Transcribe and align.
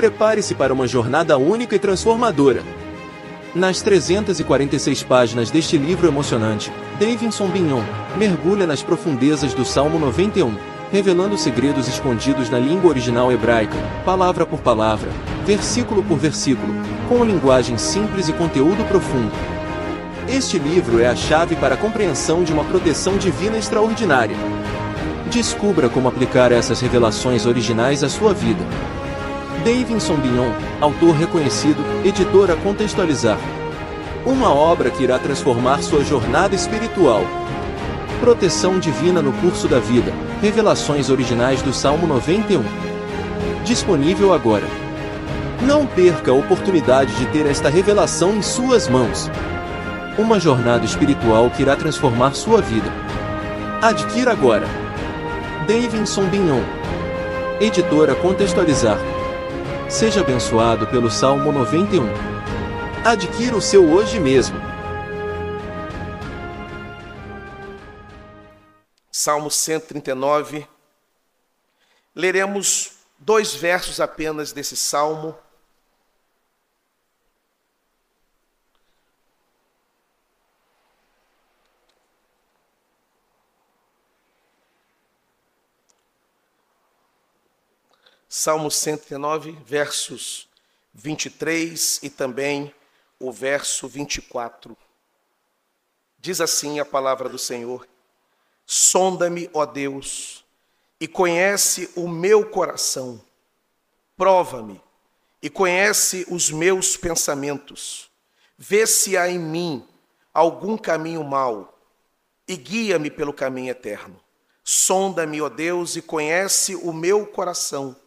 Prepare-se 0.00 0.54
para 0.54 0.72
uma 0.72 0.88
jornada 0.88 1.36
única 1.36 1.76
e 1.76 1.78
transformadora. 1.78 2.62
Nas 3.54 3.82
346 3.82 5.02
páginas 5.02 5.50
deste 5.50 5.76
livro 5.76 6.08
emocionante, 6.08 6.72
Davidson 6.98 7.48
Bignon 7.48 7.82
mergulha 8.16 8.66
nas 8.66 8.82
profundezas 8.82 9.52
do 9.52 9.62
Salmo 9.62 9.98
91, 9.98 10.56
revelando 10.90 11.36
segredos 11.36 11.86
escondidos 11.86 12.48
na 12.48 12.58
língua 12.58 12.88
original 12.88 13.30
hebraica, 13.30 13.76
palavra 14.02 14.46
por 14.46 14.60
palavra, 14.60 15.10
versículo 15.44 16.02
por 16.02 16.16
versículo, 16.16 16.72
com 17.06 17.22
linguagem 17.22 17.76
simples 17.76 18.26
e 18.26 18.32
conteúdo 18.32 18.82
profundo. 18.88 19.32
Este 20.26 20.58
livro 20.58 20.98
é 20.98 21.08
a 21.08 21.14
chave 21.14 21.56
para 21.56 21.74
a 21.74 21.78
compreensão 21.78 22.42
de 22.42 22.54
uma 22.54 22.64
proteção 22.64 23.18
divina 23.18 23.58
extraordinária. 23.58 24.36
Descubra 25.30 25.90
como 25.90 26.08
aplicar 26.08 26.52
essas 26.52 26.80
revelações 26.80 27.44
originais 27.44 28.02
à 28.02 28.08
sua 28.08 28.32
vida. 28.32 28.64
Davidson 29.64 30.16
Bignon, 30.16 30.52
autor 30.80 31.14
reconhecido, 31.14 31.84
editora 32.02 32.56
Contextualizar. 32.56 33.38
Uma 34.24 34.54
obra 34.54 34.90
que 34.90 35.02
irá 35.02 35.18
transformar 35.18 35.82
sua 35.82 36.02
jornada 36.02 36.54
espiritual. 36.54 37.22
Proteção 38.20 38.78
Divina 38.78 39.20
no 39.20 39.34
Curso 39.34 39.68
da 39.68 39.78
Vida. 39.78 40.14
Revelações 40.40 41.10
originais 41.10 41.60
do 41.60 41.74
Salmo 41.74 42.06
91. 42.06 42.62
Disponível 43.62 44.32
agora. 44.32 44.64
Não 45.62 45.86
perca 45.86 46.30
a 46.30 46.34
oportunidade 46.34 47.14
de 47.16 47.26
ter 47.26 47.44
esta 47.44 47.68
revelação 47.68 48.36
em 48.36 48.42
suas 48.42 48.88
mãos. 48.88 49.30
Uma 50.16 50.40
jornada 50.40 50.86
espiritual 50.86 51.50
que 51.50 51.60
irá 51.60 51.76
transformar 51.76 52.32
sua 52.32 52.62
vida. 52.62 52.90
Adquira 53.82 54.32
agora. 54.32 54.66
Davidson 55.66 56.24
Bignon. 56.28 56.62
Editora 57.60 58.14
Contextualizar. 58.14 59.09
Seja 59.90 60.20
abençoado 60.20 60.86
pelo 60.86 61.10
Salmo 61.10 61.50
91. 61.50 62.04
Adquira 63.04 63.56
o 63.56 63.60
seu 63.60 63.90
hoje 63.90 64.20
mesmo. 64.20 64.56
Salmo 69.10 69.50
139. 69.50 70.64
Leremos 72.14 72.92
dois 73.18 73.52
versos 73.52 73.98
apenas 74.00 74.52
desse 74.52 74.76
salmo. 74.76 75.36
Salmo 88.42 88.70
109, 88.70 89.52
versos 89.66 90.48
23 90.94 92.00
e 92.02 92.08
também 92.08 92.74
o 93.18 93.30
verso 93.30 93.86
24. 93.86 94.74
Diz 96.18 96.40
assim 96.40 96.80
a 96.80 96.84
palavra 96.86 97.28
do 97.28 97.38
Senhor: 97.38 97.86
Sonda-me, 98.64 99.50
ó 99.52 99.66
Deus, 99.66 100.42
e 100.98 101.06
conhece 101.06 101.90
o 101.94 102.08
meu 102.08 102.48
coração. 102.48 103.20
Prova-me 104.16 104.80
e 105.42 105.50
conhece 105.50 106.24
os 106.30 106.50
meus 106.50 106.96
pensamentos. 106.96 108.10
Vê 108.56 108.86
se 108.86 109.18
há 109.18 109.28
em 109.28 109.38
mim 109.38 109.86
algum 110.32 110.78
caminho 110.78 111.22
mau 111.22 111.78
e 112.48 112.56
guia-me 112.56 113.10
pelo 113.10 113.34
caminho 113.34 113.70
eterno. 113.70 114.18
Sonda-me, 114.64 115.42
ó 115.42 115.50
Deus, 115.50 115.94
e 115.94 116.00
conhece 116.00 116.74
o 116.74 116.90
meu 116.90 117.26
coração 117.26 117.99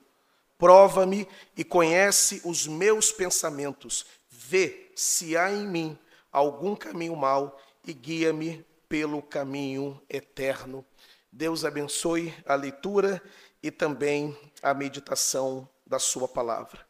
Prova-me 0.64 1.28
e 1.58 1.64
conhece 1.66 2.42
os 2.46 2.66
meus 2.66 3.12
pensamentos. 3.12 4.06
Vê 4.30 4.94
se 4.96 5.36
há 5.36 5.52
em 5.52 5.68
mim 5.68 6.00
algum 6.32 6.74
caminho 6.74 7.18
mau 7.18 7.60
e 7.86 7.92
guia-me 7.92 8.66
pelo 8.88 9.22
caminho 9.22 10.02
eterno. 10.10 10.86
Deus 11.30 11.66
abençoe 11.66 12.34
a 12.46 12.56
leitura 12.56 13.22
e 13.62 13.70
também 13.70 14.38
a 14.62 14.74
meditação 14.74 15.68
da 15.86 16.00
Sua 16.00 16.30
palavra. 16.30 16.88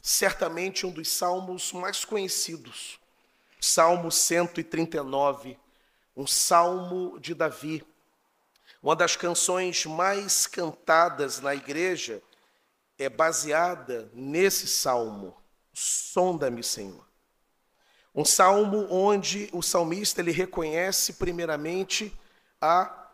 Certamente 0.00 0.86
um 0.86 0.92
dos 0.92 1.08
salmos 1.08 1.72
mais 1.72 2.04
conhecidos, 2.04 3.00
Salmo 3.60 4.12
139, 4.12 5.58
um 6.16 6.28
salmo 6.28 7.18
de 7.18 7.34
Davi, 7.34 7.84
uma 8.80 8.94
das 8.94 9.16
canções 9.16 9.84
mais 9.84 10.46
cantadas 10.46 11.40
na 11.40 11.56
igreja 11.56 12.22
é 12.98 13.08
baseada 13.08 14.10
nesse 14.14 14.66
salmo. 14.66 15.36
Sonda-me, 15.72 16.62
Senhor. 16.62 17.06
Um 18.14 18.24
salmo 18.24 18.86
onde 18.90 19.50
o 19.52 19.62
salmista 19.62 20.22
ele 20.22 20.32
reconhece 20.32 21.14
primeiramente 21.14 22.16
a 22.60 23.10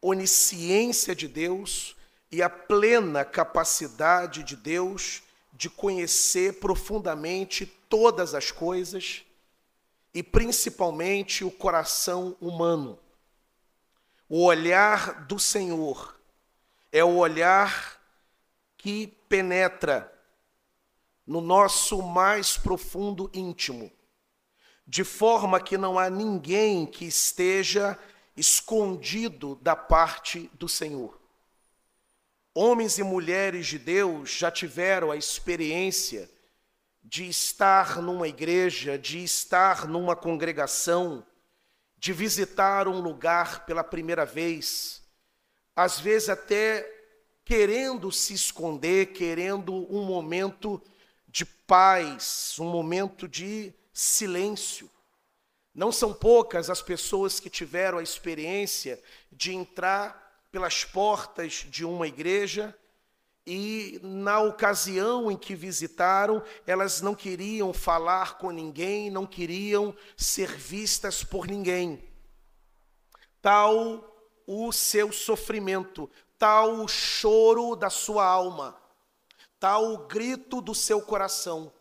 onisciência 0.00 1.14
de 1.14 1.26
Deus 1.26 1.96
e 2.30 2.42
a 2.42 2.50
plena 2.50 3.24
capacidade 3.24 4.42
de 4.42 4.56
Deus 4.56 5.22
de 5.52 5.70
conhecer 5.70 6.60
profundamente 6.60 7.66
todas 7.88 8.34
as 8.34 8.50
coisas 8.50 9.22
e 10.12 10.22
principalmente 10.22 11.44
o 11.44 11.50
coração 11.50 12.36
humano. 12.40 12.98
O 14.28 14.44
olhar 14.44 15.24
do 15.26 15.38
Senhor 15.38 16.18
é 16.90 17.02
o 17.02 17.16
olhar 17.16 18.01
que 18.82 19.06
penetra 19.28 20.12
no 21.24 21.40
nosso 21.40 22.02
mais 22.02 22.58
profundo 22.58 23.30
íntimo, 23.32 23.92
de 24.84 25.04
forma 25.04 25.60
que 25.60 25.78
não 25.78 26.00
há 26.00 26.10
ninguém 26.10 26.84
que 26.84 27.04
esteja 27.04 27.96
escondido 28.36 29.54
da 29.62 29.76
parte 29.76 30.50
do 30.54 30.68
Senhor. 30.68 31.16
Homens 32.52 32.98
e 32.98 33.04
mulheres 33.04 33.68
de 33.68 33.78
Deus 33.78 34.30
já 34.30 34.50
tiveram 34.50 35.12
a 35.12 35.16
experiência 35.16 36.28
de 37.04 37.28
estar 37.28 38.02
numa 38.02 38.26
igreja, 38.26 38.98
de 38.98 39.22
estar 39.22 39.86
numa 39.86 40.16
congregação, 40.16 41.24
de 41.96 42.12
visitar 42.12 42.88
um 42.88 43.00
lugar 43.00 43.64
pela 43.64 43.84
primeira 43.84 44.26
vez, 44.26 45.04
às 45.76 46.00
vezes 46.00 46.28
até 46.28 46.91
querendo 47.44 48.10
se 48.12 48.34
esconder, 48.34 49.12
querendo 49.12 49.74
um 49.94 50.04
momento 50.04 50.80
de 51.28 51.44
paz, 51.44 52.56
um 52.58 52.70
momento 52.70 53.26
de 53.28 53.72
silêncio. 53.92 54.90
Não 55.74 55.90
são 55.90 56.12
poucas 56.12 56.68
as 56.68 56.82
pessoas 56.82 57.40
que 57.40 57.48
tiveram 57.48 57.98
a 57.98 58.02
experiência 58.02 59.02
de 59.30 59.54
entrar 59.54 60.46
pelas 60.50 60.84
portas 60.84 61.66
de 61.68 61.84
uma 61.84 62.06
igreja 62.06 62.76
e, 63.46 63.98
na 64.02 64.40
ocasião 64.40 65.30
em 65.30 65.36
que 65.36 65.54
visitaram, 65.54 66.42
elas 66.66 67.00
não 67.00 67.14
queriam 67.14 67.72
falar 67.72 68.38
com 68.38 68.50
ninguém, 68.50 69.10
não 69.10 69.26
queriam 69.26 69.96
ser 70.16 70.54
vistas 70.54 71.24
por 71.24 71.46
ninguém. 71.46 72.04
Tal 73.40 74.08
o 74.46 74.72
seu 74.72 75.10
sofrimento, 75.10 76.10
tal 76.42 76.80
o 76.80 76.88
choro 76.88 77.76
da 77.76 77.88
sua 77.88 78.26
alma, 78.26 78.76
tal 79.60 79.92
o 79.92 79.98
grito 80.08 80.60
do 80.60 80.74
seu 80.74 81.00
coração. 81.00 81.72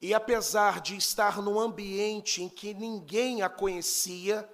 E 0.00 0.14
apesar 0.14 0.80
de 0.80 0.96
estar 0.96 1.42
num 1.42 1.60
ambiente 1.60 2.42
em 2.42 2.48
que 2.48 2.72
ninguém 2.72 3.42
a 3.42 3.50
conhecia, 3.50 4.50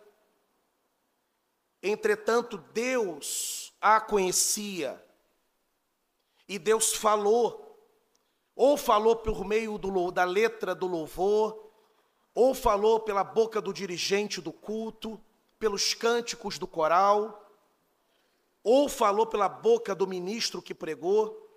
entretanto 1.81 2.59
Deus 2.59 3.73
a 3.81 4.01
conhecia. 4.01 5.01
E 6.49 6.59
Deus 6.59 6.93
falou, 6.93 7.79
ou 8.57 8.77
falou 8.77 9.15
por 9.15 9.45
meio 9.45 9.79
do, 9.79 10.11
da 10.11 10.25
letra 10.25 10.75
do 10.75 10.89
louvor, 10.89 11.71
ou 12.35 12.57
falou 12.57 12.99
pela 12.99 13.23
boca 13.23 13.61
do 13.61 13.73
dirigente 13.73 14.41
do 14.41 14.53
culto, 14.53 15.25
pelos 15.61 15.95
cânticos 15.95 16.59
do 16.59 16.67
coral, 16.67 17.47
ou 18.63 18.89
falou 18.89 19.27
pela 19.27 19.49
boca 19.49 19.95
do 19.95 20.07
ministro 20.07 20.61
que 20.61 20.75
pregou, 20.75 21.49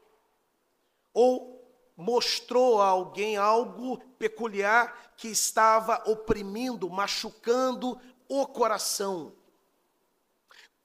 ou 1.14 1.54
mostrou 1.96 2.82
a 2.82 2.88
alguém 2.88 3.38
algo 3.38 3.98
peculiar 4.18 5.14
que 5.16 5.28
estava 5.28 6.02
oprimindo, 6.10 6.90
machucando 6.90 8.00
o 8.28 8.48
coração. 8.48 9.36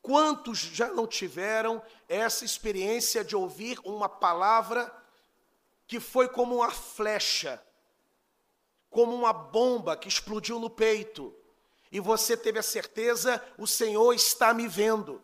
Quantos 0.02 0.58
já 0.58 0.88
não 0.88 1.06
tiveram 1.06 1.82
essa 2.08 2.44
experiência 2.44 3.24
de 3.24 3.34
ouvir 3.36 3.78
uma 3.84 4.08
palavra 4.08 4.94
que 5.86 5.98
foi 5.98 6.28
como 6.28 6.56
uma 6.56 6.70
flecha, 6.70 7.62
como 8.90 9.14
uma 9.14 9.32
bomba 9.32 9.96
que 9.96 10.08
explodiu 10.08 10.58
no 10.58 10.70
peito, 10.70 11.34
e 11.90 12.00
você 12.00 12.36
teve 12.36 12.58
a 12.58 12.62
certeza: 12.62 13.42
o 13.56 13.66
Senhor 13.66 14.12
está 14.12 14.52
me 14.52 14.68
vendo. 14.68 15.22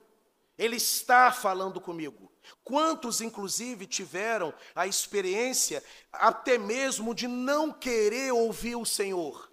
Ele 0.57 0.77
está 0.77 1.33
falando 1.33 1.81
comigo. 1.81 2.31
Quantos, 2.63 3.21
inclusive, 3.21 3.87
tiveram 3.87 4.55
a 4.75 4.87
experiência 4.87 5.83
até 6.13 6.59
mesmo 6.59 7.15
de 7.15 7.27
não 7.27 7.73
querer 7.73 8.33
ouvir 8.33 8.77
o 8.77 8.85
Senhor? 8.85 9.51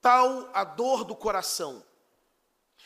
Tal 0.00 0.48
a 0.54 0.64
dor 0.64 1.04
do 1.04 1.14
coração. 1.14 1.84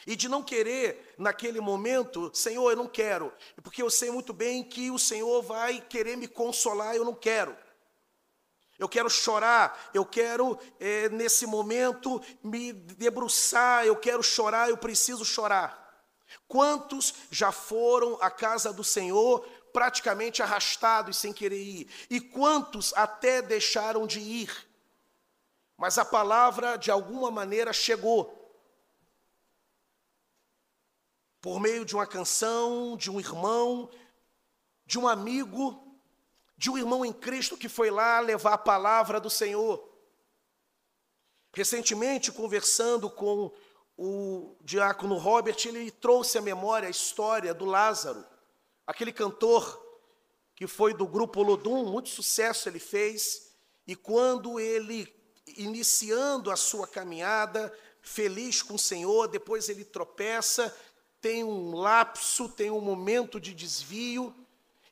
E 0.06 0.16
de 0.16 0.28
não 0.28 0.42
querer, 0.42 1.14
naquele 1.18 1.60
momento, 1.60 2.30
Senhor, 2.34 2.70
eu 2.70 2.76
não 2.76 2.88
quero, 2.88 3.32
porque 3.62 3.82
eu 3.82 3.90
sei 3.90 4.10
muito 4.10 4.32
bem 4.32 4.64
que 4.64 4.90
o 4.90 4.98
Senhor 4.98 5.42
vai 5.42 5.80
querer 5.80 6.16
me 6.16 6.26
consolar, 6.26 6.96
eu 6.96 7.04
não 7.04 7.14
quero. 7.14 7.56
Eu 8.78 8.88
quero 8.88 9.10
chorar, 9.10 9.90
eu 9.92 10.06
quero, 10.06 10.58
é, 10.80 11.10
nesse 11.10 11.44
momento, 11.44 12.20
me 12.42 12.72
debruçar, 12.72 13.84
eu 13.84 13.94
quero 13.94 14.22
chorar, 14.22 14.70
eu 14.70 14.76
preciso 14.78 15.22
chorar. 15.22 15.89
Quantos 16.46 17.14
já 17.30 17.52
foram 17.52 18.18
à 18.20 18.30
casa 18.30 18.72
do 18.72 18.84
Senhor 18.84 19.46
praticamente 19.72 20.42
arrastados 20.42 21.16
sem 21.16 21.32
querer 21.32 21.62
ir? 21.62 21.90
E 22.08 22.20
quantos 22.20 22.92
até 22.94 23.40
deixaram 23.40 24.06
de 24.06 24.20
ir? 24.20 24.68
Mas 25.76 25.96
a 25.96 26.04
palavra, 26.04 26.76
de 26.76 26.90
alguma 26.90 27.30
maneira, 27.30 27.72
chegou. 27.72 28.36
Por 31.40 31.58
meio 31.58 31.84
de 31.84 31.94
uma 31.94 32.06
canção, 32.06 32.96
de 32.96 33.10
um 33.10 33.18
irmão, 33.18 33.90
de 34.84 34.98
um 34.98 35.08
amigo, 35.08 35.98
de 36.56 36.70
um 36.70 36.76
irmão 36.76 37.02
em 37.02 37.12
Cristo 37.12 37.56
que 37.56 37.68
foi 37.68 37.90
lá 37.90 38.20
levar 38.20 38.52
a 38.52 38.58
palavra 38.58 39.18
do 39.18 39.30
Senhor. 39.30 39.88
Recentemente, 41.54 42.30
conversando 42.30 43.08
com 43.08 43.50
o 44.02 44.56
diácono 44.62 45.18
Robert, 45.18 45.58
ele 45.66 45.90
trouxe 45.90 46.38
à 46.38 46.40
memória 46.40 46.88
a 46.88 46.90
história 46.90 47.52
do 47.52 47.66
Lázaro, 47.66 48.24
aquele 48.86 49.12
cantor 49.12 49.78
que 50.56 50.66
foi 50.66 50.94
do 50.94 51.06
grupo 51.06 51.42
Lodum, 51.42 51.84
muito 51.84 52.08
sucesso 52.08 52.66
ele 52.66 52.78
fez, 52.78 53.52
e 53.86 53.94
quando 53.94 54.58
ele, 54.58 55.06
iniciando 55.48 56.50
a 56.50 56.56
sua 56.56 56.88
caminhada, 56.88 57.70
feliz 58.00 58.62
com 58.62 58.76
o 58.76 58.78
Senhor, 58.78 59.28
depois 59.28 59.68
ele 59.68 59.84
tropeça, 59.84 60.74
tem 61.20 61.44
um 61.44 61.76
lapso, 61.76 62.48
tem 62.48 62.70
um 62.70 62.80
momento 62.80 63.38
de 63.38 63.52
desvio, 63.52 64.34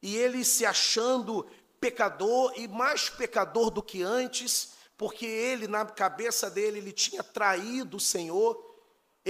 e 0.03 0.19
ele 0.19 0.45
se 0.45 0.67
achando 0.67 1.47
pecador, 1.81 2.53
e 2.57 2.69
mais 2.69 3.09
pecador 3.09 3.71
do 3.71 3.83
que 3.83 4.03
antes, 4.03 4.75
porque 4.99 5.25
ele, 5.25 5.67
na 5.67 5.87
cabeça 5.87 6.51
dele, 6.51 6.77
ele 6.77 6.93
tinha 6.93 7.23
traído 7.23 7.97
o 7.97 8.01
Senhor, 8.01 8.69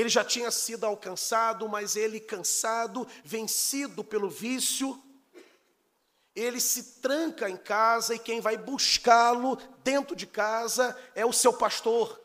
ele 0.00 0.08
já 0.08 0.24
tinha 0.24 0.48
sido 0.52 0.84
alcançado, 0.84 1.68
mas 1.68 1.96
ele, 1.96 2.20
cansado, 2.20 3.04
vencido 3.24 4.04
pelo 4.04 4.30
vício, 4.30 5.02
ele 6.36 6.60
se 6.60 7.00
tranca 7.00 7.50
em 7.50 7.56
casa 7.56 8.14
e 8.14 8.18
quem 8.18 8.40
vai 8.40 8.56
buscá-lo 8.56 9.56
dentro 9.82 10.14
de 10.14 10.24
casa 10.24 10.96
é 11.16 11.26
o 11.26 11.32
seu 11.32 11.52
pastor. 11.52 12.16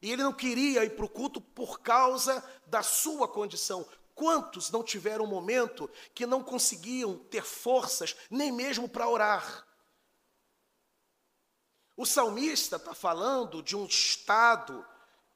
E 0.00 0.12
ele 0.12 0.22
não 0.22 0.32
queria 0.32 0.84
ir 0.84 0.90
para 0.90 1.04
o 1.04 1.08
culto 1.08 1.40
por 1.40 1.80
causa 1.80 2.44
da 2.64 2.80
sua 2.80 3.26
condição. 3.26 3.84
Quantos 4.14 4.70
não 4.70 4.84
tiveram 4.84 5.24
um 5.24 5.28
momento 5.28 5.90
que 6.14 6.26
não 6.26 6.44
conseguiam 6.44 7.18
ter 7.18 7.42
forças 7.42 8.14
nem 8.30 8.52
mesmo 8.52 8.88
para 8.88 9.08
orar? 9.08 9.66
O 11.96 12.06
salmista 12.06 12.76
está 12.76 12.94
falando 12.94 13.64
de 13.64 13.74
um 13.74 13.84
estado 13.84 14.86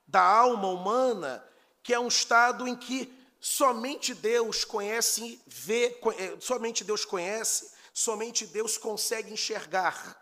da 0.06 0.22
alma 0.22 0.68
humana, 0.68 1.44
que 1.82 1.92
é 1.92 1.98
um 1.98 2.08
estado 2.08 2.66
em 2.66 2.76
que 2.76 3.12
somente 3.40 4.14
Deus 4.14 4.64
conhece, 4.64 5.42
vê, 5.46 5.98
eh, 6.18 6.36
somente 6.40 6.84
Deus 6.84 7.04
conhece, 7.04 7.72
somente 7.92 8.46
Deus 8.46 8.78
consegue 8.78 9.32
enxergar. 9.32 10.16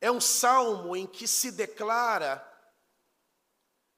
É 0.00 0.10
um 0.10 0.20
salmo 0.20 0.94
em 0.94 1.06
que 1.06 1.26
se 1.26 1.50
declara 1.50 2.44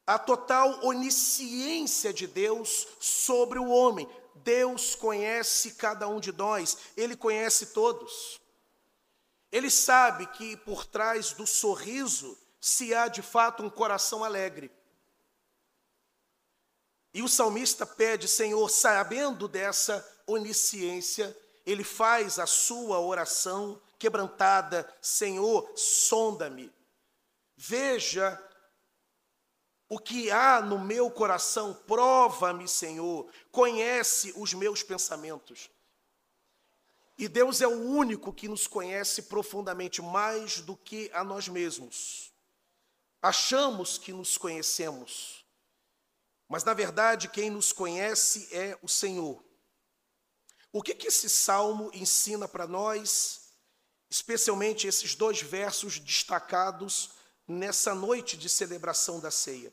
a 0.06 0.18
total 0.18 0.84
onisciência 0.84 2.12
de 2.12 2.26
Deus 2.26 2.86
sobre 3.00 3.58
o 3.58 3.68
homem. 3.68 4.08
Deus 4.36 4.94
conhece 4.94 5.74
cada 5.74 6.08
um 6.08 6.18
de 6.18 6.32
nós, 6.32 6.78
Ele 6.96 7.16
conhece 7.16 7.66
todos. 7.66 8.40
Ele 9.52 9.70
sabe 9.70 10.26
que 10.28 10.56
por 10.58 10.86
trás 10.86 11.32
do 11.32 11.46
sorriso 11.46 12.38
se 12.60 12.94
há 12.94 13.08
de 13.08 13.22
fato 13.22 13.62
um 13.62 13.70
coração 13.70 14.22
alegre. 14.22 14.70
E 17.12 17.22
o 17.22 17.28
salmista 17.28 17.84
pede, 17.84 18.28
Senhor, 18.28 18.68
sabendo 18.68 19.48
dessa 19.48 20.06
onisciência, 20.26 21.36
ele 21.66 21.82
faz 21.82 22.38
a 22.38 22.46
sua 22.46 23.00
oração 23.00 23.80
quebrantada: 23.98 24.88
Senhor, 25.00 25.72
sonda-me, 25.74 26.72
veja 27.56 28.40
o 29.88 29.98
que 29.98 30.30
há 30.30 30.60
no 30.60 30.78
meu 30.78 31.10
coração, 31.10 31.74
prova-me, 31.74 32.68
Senhor, 32.68 33.28
conhece 33.50 34.32
os 34.36 34.54
meus 34.54 34.84
pensamentos. 34.84 35.68
E 37.18 37.26
Deus 37.26 37.60
é 37.60 37.66
o 37.66 37.82
único 37.82 38.32
que 38.32 38.46
nos 38.46 38.68
conhece 38.68 39.22
profundamente, 39.22 40.00
mais 40.00 40.60
do 40.60 40.76
que 40.76 41.10
a 41.12 41.24
nós 41.24 41.48
mesmos. 41.48 42.29
Achamos 43.22 43.98
que 43.98 44.12
nos 44.12 44.38
conhecemos, 44.38 45.44
mas 46.48 46.64
na 46.64 46.72
verdade 46.72 47.28
quem 47.28 47.50
nos 47.50 47.72
conhece 47.72 48.48
é 48.50 48.78
o 48.82 48.88
Senhor. 48.88 49.44
O 50.72 50.82
que, 50.82 50.94
que 50.94 51.08
esse 51.08 51.28
salmo 51.28 51.90
ensina 51.92 52.48
para 52.48 52.66
nós, 52.66 53.52
especialmente 54.08 54.86
esses 54.86 55.14
dois 55.14 55.42
versos 55.42 55.98
destacados 55.98 57.10
nessa 57.46 57.94
noite 57.94 58.36
de 58.36 58.48
celebração 58.48 59.20
da 59.20 59.30
ceia? 59.30 59.72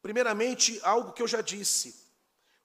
Primeiramente, 0.00 0.80
algo 0.82 1.12
que 1.12 1.20
eu 1.20 1.28
já 1.28 1.42
disse. 1.42 2.08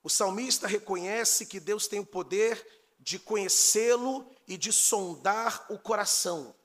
O 0.02 0.10
salmista 0.10 0.68
reconhece 0.68 1.46
que 1.46 1.60
Deus 1.60 1.88
tem 1.88 2.00
o 2.00 2.06
poder 2.06 2.66
de 3.00 3.20
conhecê-lo 3.20 4.32
e 4.48 4.58
de 4.58 4.72
sondar 4.72 5.66
o 5.70 5.78
coração. 5.78 6.56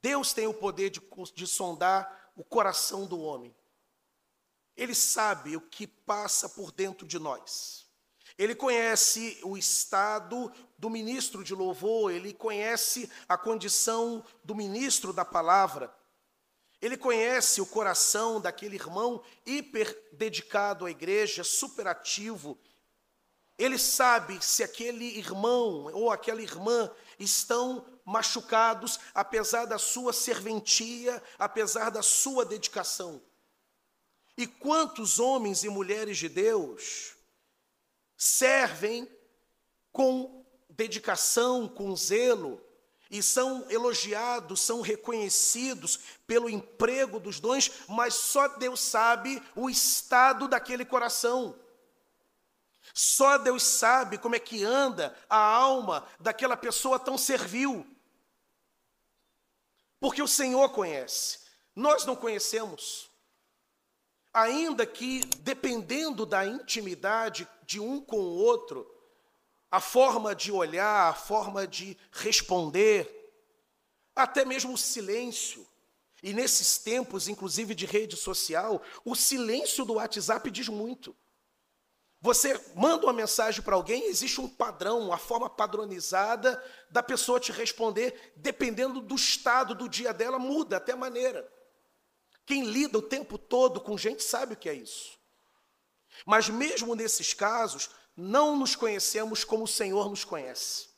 Deus 0.00 0.32
tem 0.32 0.46
o 0.46 0.54
poder 0.54 0.90
de, 0.90 1.00
de 1.34 1.46
sondar 1.46 2.32
o 2.36 2.44
coração 2.44 3.06
do 3.06 3.18
homem. 3.20 3.54
Ele 4.76 4.94
sabe 4.94 5.56
o 5.56 5.60
que 5.60 5.86
passa 5.86 6.48
por 6.48 6.70
dentro 6.70 7.06
de 7.06 7.18
nós. 7.18 7.88
Ele 8.38 8.54
conhece 8.54 9.40
o 9.42 9.56
estado 9.56 10.52
do 10.78 10.88
ministro 10.88 11.42
de 11.42 11.52
louvor, 11.52 12.12
ele 12.12 12.32
conhece 12.32 13.10
a 13.28 13.36
condição 13.36 14.24
do 14.44 14.54
ministro 14.54 15.12
da 15.12 15.24
palavra. 15.24 15.92
Ele 16.80 16.96
conhece 16.96 17.60
o 17.60 17.66
coração 17.66 18.40
daquele 18.40 18.76
irmão 18.76 19.20
hiper 19.44 20.10
dedicado 20.12 20.86
à 20.86 20.90
igreja, 20.92 21.42
superativo. 21.42 22.56
Ele 23.58 23.76
sabe 23.76 24.40
se 24.44 24.62
aquele 24.62 25.18
irmão 25.18 25.90
ou 25.92 26.12
aquela 26.12 26.40
irmã 26.40 26.88
estão 27.18 27.84
machucados, 28.08 28.98
apesar 29.14 29.66
da 29.66 29.78
sua 29.78 30.14
serventia, 30.14 31.22
apesar 31.38 31.90
da 31.90 32.02
sua 32.02 32.42
dedicação. 32.44 33.20
E 34.34 34.46
quantos 34.46 35.18
homens 35.18 35.62
e 35.62 35.68
mulheres 35.68 36.16
de 36.16 36.28
Deus 36.28 37.14
servem 38.16 39.06
com 39.92 40.42
dedicação, 40.70 41.68
com 41.68 41.94
zelo, 41.94 42.64
e 43.10 43.22
são 43.22 43.66
elogiados, 43.68 44.60
são 44.60 44.80
reconhecidos 44.80 45.98
pelo 46.26 46.48
emprego 46.48 47.20
dos 47.20 47.40
dons, 47.40 47.70
mas 47.88 48.14
só 48.14 48.48
Deus 48.48 48.80
sabe 48.80 49.42
o 49.54 49.68
estado 49.68 50.48
daquele 50.48 50.84
coração. 50.84 51.54
Só 52.94 53.36
Deus 53.38 53.62
sabe 53.62 54.18
como 54.18 54.34
é 54.34 54.38
que 54.38 54.64
anda 54.64 55.16
a 55.28 55.38
alma 55.38 56.06
daquela 56.18 56.56
pessoa 56.56 56.98
tão 56.98 57.18
servil. 57.18 57.86
Porque 60.00 60.22
o 60.22 60.28
Senhor 60.28 60.68
conhece, 60.70 61.40
nós 61.74 62.04
não 62.04 62.14
conhecemos. 62.14 63.10
Ainda 64.32 64.86
que, 64.86 65.20
dependendo 65.40 66.24
da 66.24 66.46
intimidade 66.46 67.48
de 67.64 67.80
um 67.80 68.00
com 68.00 68.18
o 68.18 68.36
outro, 68.36 68.86
a 69.70 69.80
forma 69.80 70.34
de 70.34 70.52
olhar, 70.52 71.10
a 71.10 71.14
forma 71.14 71.66
de 71.66 71.96
responder, 72.12 73.14
até 74.14 74.44
mesmo 74.44 74.74
o 74.74 74.78
silêncio. 74.78 75.66
E 76.22 76.32
nesses 76.32 76.78
tempos, 76.78 77.28
inclusive 77.28 77.74
de 77.74 77.86
rede 77.86 78.16
social, 78.16 78.82
o 79.04 79.14
silêncio 79.14 79.84
do 79.84 79.94
WhatsApp 79.94 80.50
diz 80.50 80.68
muito. 80.68 81.16
Você 82.20 82.60
manda 82.74 83.06
uma 83.06 83.12
mensagem 83.12 83.62
para 83.62 83.76
alguém, 83.76 84.06
existe 84.06 84.40
um 84.40 84.48
padrão, 84.48 84.98
uma 85.00 85.18
forma 85.18 85.48
padronizada 85.48 86.62
da 86.90 87.02
pessoa 87.02 87.38
te 87.38 87.52
responder, 87.52 88.32
dependendo 88.36 89.00
do 89.00 89.14
estado 89.14 89.74
do 89.74 89.88
dia 89.88 90.12
dela, 90.12 90.38
muda 90.38 90.78
até 90.78 90.92
a 90.92 90.96
maneira. 90.96 91.48
Quem 92.44 92.64
lida 92.64 92.98
o 92.98 93.02
tempo 93.02 93.38
todo 93.38 93.80
com 93.80 93.96
gente 93.96 94.22
sabe 94.24 94.54
o 94.54 94.56
que 94.56 94.68
é 94.68 94.74
isso. 94.74 95.16
Mas 96.26 96.48
mesmo 96.48 96.96
nesses 96.96 97.32
casos, 97.32 97.90
não 98.16 98.56
nos 98.56 98.74
conhecemos 98.74 99.44
como 99.44 99.64
o 99.64 99.68
Senhor 99.68 100.10
nos 100.10 100.24
conhece. 100.24 100.88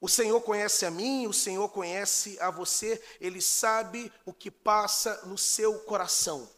O 0.00 0.08
Senhor 0.08 0.40
conhece 0.42 0.86
a 0.86 0.90
mim, 0.90 1.26
o 1.26 1.32
Senhor 1.32 1.68
conhece 1.70 2.38
a 2.38 2.50
você, 2.50 3.02
ele 3.20 3.40
sabe 3.40 4.12
o 4.24 4.32
que 4.32 4.50
passa 4.50 5.26
no 5.26 5.36
seu 5.36 5.80
coração. 5.80 6.48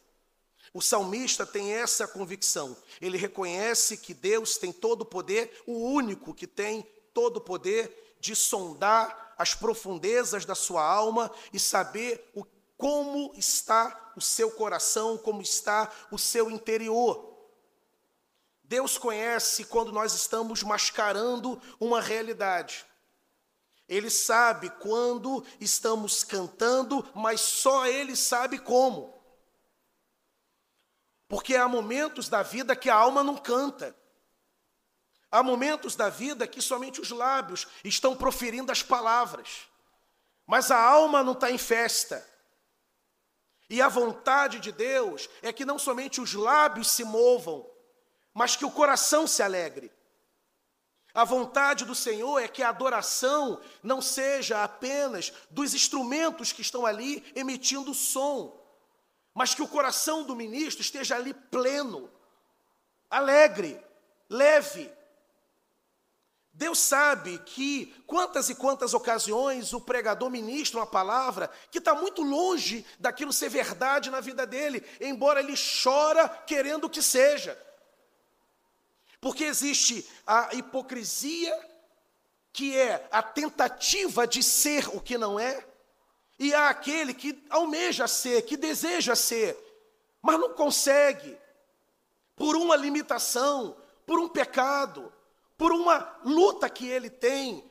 O 0.72 0.82
salmista 0.82 1.46
tem 1.46 1.72
essa 1.72 2.06
convicção. 2.06 2.76
Ele 3.00 3.16
reconhece 3.16 3.96
que 3.96 4.12
Deus 4.12 4.56
tem 4.56 4.72
todo 4.72 5.02
o 5.02 5.06
poder, 5.06 5.62
o 5.66 5.72
único 5.72 6.34
que 6.34 6.46
tem 6.46 6.86
todo 7.14 7.38
o 7.38 7.40
poder 7.40 8.16
de 8.20 8.34
sondar 8.36 9.34
as 9.38 9.54
profundezas 9.54 10.44
da 10.44 10.54
sua 10.54 10.82
alma 10.82 11.30
e 11.52 11.58
saber 11.58 12.30
o, 12.34 12.44
como 12.76 13.32
está 13.36 14.12
o 14.16 14.20
seu 14.20 14.50
coração, 14.50 15.16
como 15.16 15.40
está 15.40 15.90
o 16.10 16.18
seu 16.18 16.50
interior. 16.50 17.36
Deus 18.62 18.98
conhece 18.98 19.64
quando 19.64 19.92
nós 19.92 20.12
estamos 20.12 20.62
mascarando 20.62 21.60
uma 21.80 22.00
realidade. 22.00 22.84
Ele 23.88 24.10
sabe 24.10 24.68
quando 24.80 25.42
estamos 25.58 26.22
cantando, 26.22 27.04
mas 27.14 27.40
só 27.40 27.86
Ele 27.86 28.14
sabe 28.14 28.58
como. 28.58 29.17
Porque 31.28 31.54
há 31.54 31.68
momentos 31.68 32.28
da 32.28 32.42
vida 32.42 32.74
que 32.74 32.88
a 32.88 32.94
alma 32.94 33.22
não 33.22 33.36
canta. 33.36 33.94
Há 35.30 35.42
momentos 35.42 35.94
da 35.94 36.08
vida 36.08 36.46
que 36.46 36.62
somente 36.62 37.00
os 37.00 37.10
lábios 37.10 37.66
estão 37.84 38.16
proferindo 38.16 38.72
as 38.72 38.82
palavras, 38.82 39.68
mas 40.46 40.70
a 40.70 40.80
alma 40.82 41.22
não 41.22 41.34
está 41.34 41.50
em 41.50 41.58
festa. 41.58 42.26
E 43.68 43.82
a 43.82 43.88
vontade 43.88 44.58
de 44.58 44.72
Deus 44.72 45.28
é 45.42 45.52
que 45.52 45.66
não 45.66 45.78
somente 45.78 46.18
os 46.18 46.32
lábios 46.32 46.90
se 46.90 47.04
movam, 47.04 47.68
mas 48.32 48.56
que 48.56 48.64
o 48.64 48.70
coração 48.70 49.26
se 49.26 49.42
alegre. 49.42 49.92
A 51.12 51.24
vontade 51.24 51.84
do 51.84 51.94
Senhor 51.94 52.38
é 52.38 52.48
que 52.48 52.62
a 52.62 52.70
adoração 52.70 53.60
não 53.82 54.00
seja 54.00 54.62
apenas 54.64 55.32
dos 55.50 55.74
instrumentos 55.74 56.52
que 56.52 56.62
estão 56.62 56.86
ali 56.86 57.22
emitindo 57.34 57.92
som, 57.92 58.58
mas 59.38 59.54
que 59.54 59.62
o 59.62 59.68
coração 59.68 60.24
do 60.24 60.34
ministro 60.34 60.82
esteja 60.82 61.14
ali 61.14 61.32
pleno, 61.32 62.10
alegre, 63.08 63.80
leve. 64.28 64.92
Deus 66.52 66.80
sabe 66.80 67.38
que 67.46 67.94
quantas 68.04 68.50
e 68.50 68.56
quantas 68.56 68.94
ocasiões 68.94 69.72
o 69.72 69.80
pregador 69.80 70.28
ministra 70.28 70.80
uma 70.80 70.86
palavra 70.88 71.48
que 71.70 71.78
está 71.78 71.94
muito 71.94 72.20
longe 72.20 72.84
daquilo 72.98 73.32
ser 73.32 73.48
verdade 73.48 74.10
na 74.10 74.20
vida 74.20 74.44
dele, 74.44 74.84
embora 75.00 75.38
ele 75.38 75.54
chora 75.56 76.28
querendo 76.28 76.90
que 76.90 77.00
seja. 77.00 77.56
Porque 79.20 79.44
existe 79.44 80.04
a 80.26 80.52
hipocrisia, 80.52 81.56
que 82.52 82.76
é 82.76 83.06
a 83.12 83.22
tentativa 83.22 84.26
de 84.26 84.42
ser 84.42 84.88
o 84.88 85.00
que 85.00 85.16
não 85.16 85.38
é, 85.38 85.64
e 86.38 86.54
há 86.54 86.68
aquele 86.68 87.12
que 87.12 87.42
almeja 87.50 88.06
ser, 88.06 88.42
que 88.42 88.56
deseja 88.56 89.16
ser, 89.16 89.56
mas 90.22 90.38
não 90.38 90.54
consegue, 90.54 91.36
por 92.36 92.56
uma 92.56 92.76
limitação, 92.76 93.76
por 94.06 94.18
um 94.20 94.28
pecado 94.28 95.12
por 95.58 95.72
uma 95.72 96.16
luta 96.24 96.70
que 96.70 96.86
ele 96.86 97.10
tem, 97.10 97.68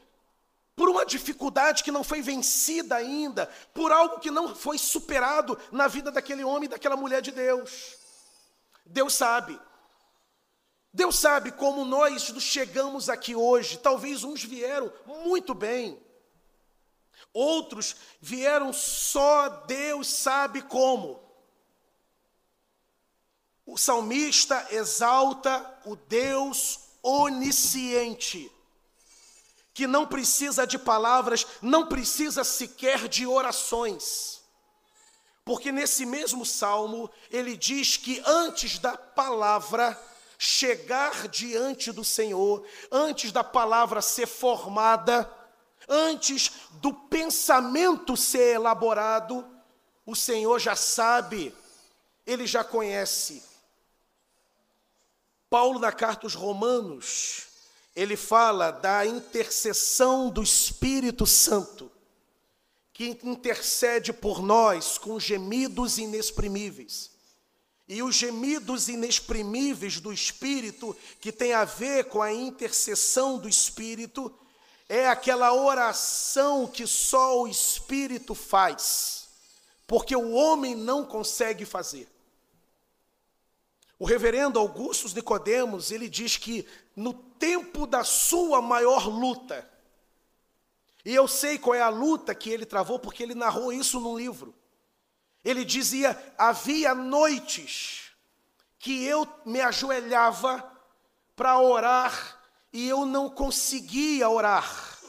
por 0.76 0.90
uma 0.90 1.06
dificuldade 1.06 1.84
que 1.84 1.92
não 1.92 2.04
foi 2.04 2.22
vencida 2.22 2.98
ainda, 2.98 3.50
por 3.74 3.94
algo 3.94 4.20
que 4.20 4.30
não 4.30 4.54
foi 4.54 4.78
superado 4.78 5.58
na 5.72 5.88
vida 5.88 6.12
daquele 6.12 6.44
homem 6.44 6.66
e 6.66 6.68
daquela 6.68 6.98
mulher 6.98 7.22
de 7.22 7.32
Deus. 7.32 7.96
Deus 8.86 9.14
sabe. 9.14 9.58
Deus 10.94 11.18
sabe 11.18 11.52
como 11.52 11.86
nós 11.86 12.24
chegamos 12.40 13.10
aqui 13.10 13.36
hoje. 13.36 13.78
Talvez 13.78 14.24
uns 14.24 14.44
vieram 14.44 14.92
muito 15.06 15.54
bem, 15.54 15.98
outros 17.34 17.96
vieram 18.20 18.72
só 18.74 19.50
Deus 19.68 20.08
sabe 20.08 20.62
como. 20.62 21.20
O 23.66 23.78
salmista 23.78 24.68
exalta 24.72 25.80
o 25.86 25.96
Deus 25.96 26.80
onisciente, 27.04 28.52
que 29.74 29.86
não 29.86 30.08
precisa 30.08 30.66
de 30.66 30.80
palavras, 30.80 31.46
não 31.62 31.88
precisa 31.88 32.44
sequer 32.44 33.08
de 33.08 33.28
orações. 33.28 34.42
Porque 35.44 35.72
nesse 35.72 36.06
mesmo 36.06 36.46
salmo, 36.46 37.10
ele 37.32 37.56
diz 37.56 37.96
que 37.96 38.22
antes 38.26 38.80
da 38.80 38.98
palavra 38.98 39.98
chegar 40.38 41.28
diante 41.30 41.92
do 41.92 42.04
Senhor, 42.04 42.66
antes 42.92 43.32
da 43.32 43.44
palavra 43.44 44.02
ser 44.02 44.28
formada, 44.28 45.24
antes 45.88 46.52
do 46.74 46.94
pensamento 46.94 48.18
ser 48.18 48.56
elaborado, 48.56 49.46
o 50.06 50.16
Senhor 50.16 50.60
já 50.60 50.76
sabe, 50.76 51.54
ele 52.26 52.46
já 52.46 52.64
conhece. 52.64 53.44
Paulo, 55.50 55.80
na 55.80 55.92
carta 55.92 56.26
aos 56.26 56.34
Romanos, 56.34 57.48
ele 57.96 58.18
fala 58.18 58.72
da 58.72 59.06
intercessão 59.06 60.30
do 60.30 60.44
Espírito 60.44 61.26
Santo, 61.26 61.92
que 62.94 63.18
intercede 63.24 64.12
por 64.12 64.42
nós 64.42 64.98
com 64.98 65.20
gemidos 65.20 65.98
inexprimíveis. 65.98 67.12
E 67.88 68.04
os 68.04 68.16
gemidos 68.16 68.90
inexprimíveis 68.90 70.00
do 70.00 70.12
Espírito, 70.12 70.96
que 71.22 71.32
tem 71.32 71.54
a 71.54 71.64
ver 71.64 72.06
com 72.06 72.22
a 72.22 72.34
intercessão 72.34 73.38
do 73.38 73.48
Espírito, 73.48 74.34
é 74.90 75.08
aquela 75.08 75.54
oração 75.54 76.66
que 76.68 76.88
só 76.88 77.42
o 77.42 77.48
Espírito 77.48 78.34
faz, 78.34 79.28
porque 79.86 80.16
o 80.16 80.32
homem 80.32 80.76
não 80.76 81.06
consegue 81.06 81.66
fazer. 81.66 82.10
O 84.00 84.06
reverendo 84.06 84.60
Augusto 84.60 85.14
Nicodemos, 85.14 85.92
ele 85.92 86.08
diz 86.08 86.38
que 86.38 86.68
no 86.96 87.14
tempo 87.14 87.88
da 87.88 88.04
sua 88.04 88.62
maior 88.62 89.08
luta, 89.08 89.68
e 91.04 91.14
eu 91.14 91.28
sei 91.28 91.58
qual 91.58 91.76
é 91.76 91.82
a 91.82 91.90
luta 91.90 92.36
que 92.36 92.50
ele 92.50 92.66
travou, 92.66 93.00
porque 93.00 93.24
ele 93.24 93.34
narrou 93.34 93.74
isso 93.74 94.00
num 94.00 94.18
livro. 94.18 94.54
Ele 95.44 95.64
dizia: 95.64 96.18
havia 96.38 96.94
noites 96.94 98.12
que 98.78 99.06
eu 99.06 99.28
me 99.46 99.62
ajoelhava 99.62 100.70
para 101.36 101.60
orar 101.60 102.37
e 102.78 102.88
eu 102.88 103.08
não 103.08 103.28
conseguia 103.28 104.30
orar. 104.30 105.00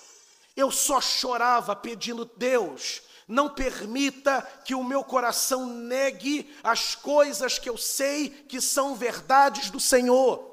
Eu 0.56 0.70
só 0.70 1.02
chorava 1.02 1.76
pedindo, 1.76 2.24
Deus, 2.24 3.02
não 3.28 3.50
permita 3.50 4.40
que 4.64 4.74
o 4.74 4.82
meu 4.82 5.04
coração 5.04 5.66
negue 5.66 6.50
as 6.64 6.94
coisas 6.94 7.58
que 7.58 7.68
eu 7.68 7.76
sei 7.76 8.30
que 8.30 8.58
são 8.58 8.94
verdades 8.94 9.68
do 9.68 9.78
Senhor. 9.78 10.50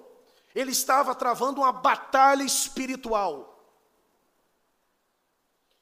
Ele 0.53 0.71
estava 0.71 1.15
travando 1.15 1.61
uma 1.61 1.71
batalha 1.71 2.43
espiritual. 2.43 3.65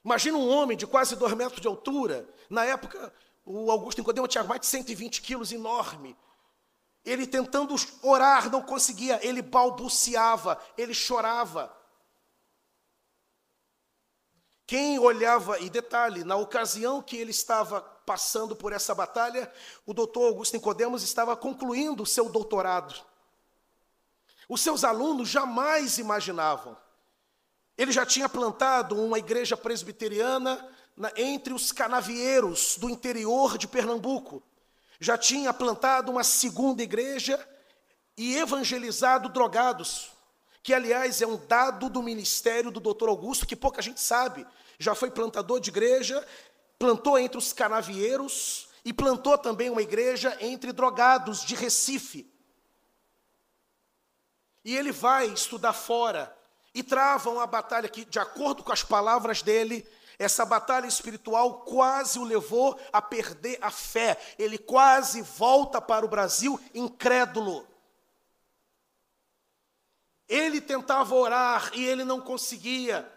Imagina 0.05 0.37
um 0.37 0.47
homem 0.47 0.77
de 0.77 0.85
quase 0.85 1.15
dois 1.15 1.33
metros 1.33 1.59
de 1.59 1.67
altura. 1.67 2.29
Na 2.47 2.63
época, 2.63 3.11
o 3.43 3.71
Augusto 3.71 3.97
Nicodemo 3.97 4.27
tinha 4.27 4.43
mais 4.43 4.61
de 4.61 4.67
120 4.67 5.19
quilos, 5.19 5.51
enorme. 5.51 6.15
Ele 7.05 7.27
tentando 7.27 7.75
orar, 8.01 8.49
não 8.49 8.61
conseguia. 8.61 9.19
Ele 9.25 9.41
balbuciava, 9.41 10.59
ele 10.77 10.93
chorava. 10.93 11.75
Quem 14.65 14.97
olhava, 14.97 15.59
e 15.59 15.69
detalhe, 15.69 16.23
na 16.23 16.35
ocasião 16.35 17.01
que 17.01 17.17
ele 17.17 17.31
estava 17.31 17.81
passando 17.81 18.55
por 18.55 18.71
essa 18.71 18.95
batalha, 18.95 19.51
o 19.85 19.93
doutor 19.93 20.27
Augusto 20.27 20.53
Nicodemos 20.53 21.03
estava 21.03 21.35
concluindo 21.35 22.03
o 22.03 22.07
seu 22.07 22.29
doutorado. 22.29 22.95
Os 24.47 24.61
seus 24.61 24.83
alunos 24.83 25.29
jamais 25.29 25.97
imaginavam. 25.97 26.77
Ele 27.77 27.91
já 27.91 28.05
tinha 28.05 28.29
plantado 28.29 28.99
uma 29.01 29.17
igreja 29.17 29.57
presbiteriana 29.57 30.69
na, 30.95 31.11
entre 31.17 31.53
os 31.53 31.71
canavieiros 31.71 32.77
do 32.77 32.89
interior 32.89 33.57
de 33.57 33.67
Pernambuco. 33.67 34.43
Já 34.99 35.17
tinha 35.17 35.53
plantado 35.53 36.11
uma 36.11 36.23
segunda 36.23 36.81
igreja 36.81 37.39
e 38.17 38.37
evangelizado 38.37 39.29
drogados 39.29 40.13
que 40.63 40.73
aliás 40.73 41.21
é 41.21 41.27
um 41.27 41.35
dado 41.45 41.89
do 41.89 42.01
ministério 42.01 42.71
do 42.71 42.79
doutor 42.79 43.09
Augusto, 43.09 43.45
que 43.45 43.55
pouca 43.55 43.81
gente 43.81 43.99
sabe. 43.99 44.47
Já 44.79 44.95
foi 44.95 45.11
plantador 45.11 45.59
de 45.59 45.69
igreja, 45.69 46.25
plantou 46.79 47.19
entre 47.19 47.37
os 47.37 47.51
canavieiros 47.51 48.69
e 48.85 48.93
plantou 48.93 49.37
também 49.37 49.69
uma 49.69 49.81
igreja 49.81 50.35
entre 50.39 50.71
drogados 50.71 51.43
de 51.43 51.53
Recife. 51.53 52.31
E 54.63 54.73
ele 54.73 54.93
vai 54.93 55.27
estudar 55.27 55.73
fora 55.73 56.33
e 56.73 56.81
trava 56.81 57.29
uma 57.29 57.45
batalha 57.45 57.89
que, 57.89 58.05
de 58.05 58.17
acordo 58.17 58.63
com 58.63 58.71
as 58.71 58.83
palavras 58.83 59.41
dele, 59.41 59.85
essa 60.17 60.45
batalha 60.45 60.87
espiritual 60.87 61.61
quase 61.61 62.19
o 62.19 62.23
levou 62.23 62.79
a 62.91 63.01
perder 63.01 63.57
a 63.61 63.71
fé. 63.71 64.17
Ele 64.37 64.57
quase 64.57 65.21
volta 65.21 65.81
para 65.81 66.05
o 66.05 66.09
Brasil 66.09 66.59
incrédulo. 66.73 67.67
Ele 70.27 70.61
tentava 70.61 71.13
orar 71.15 71.71
e 71.73 71.83
ele 71.85 72.03
não 72.03 72.21
conseguia. 72.21 73.11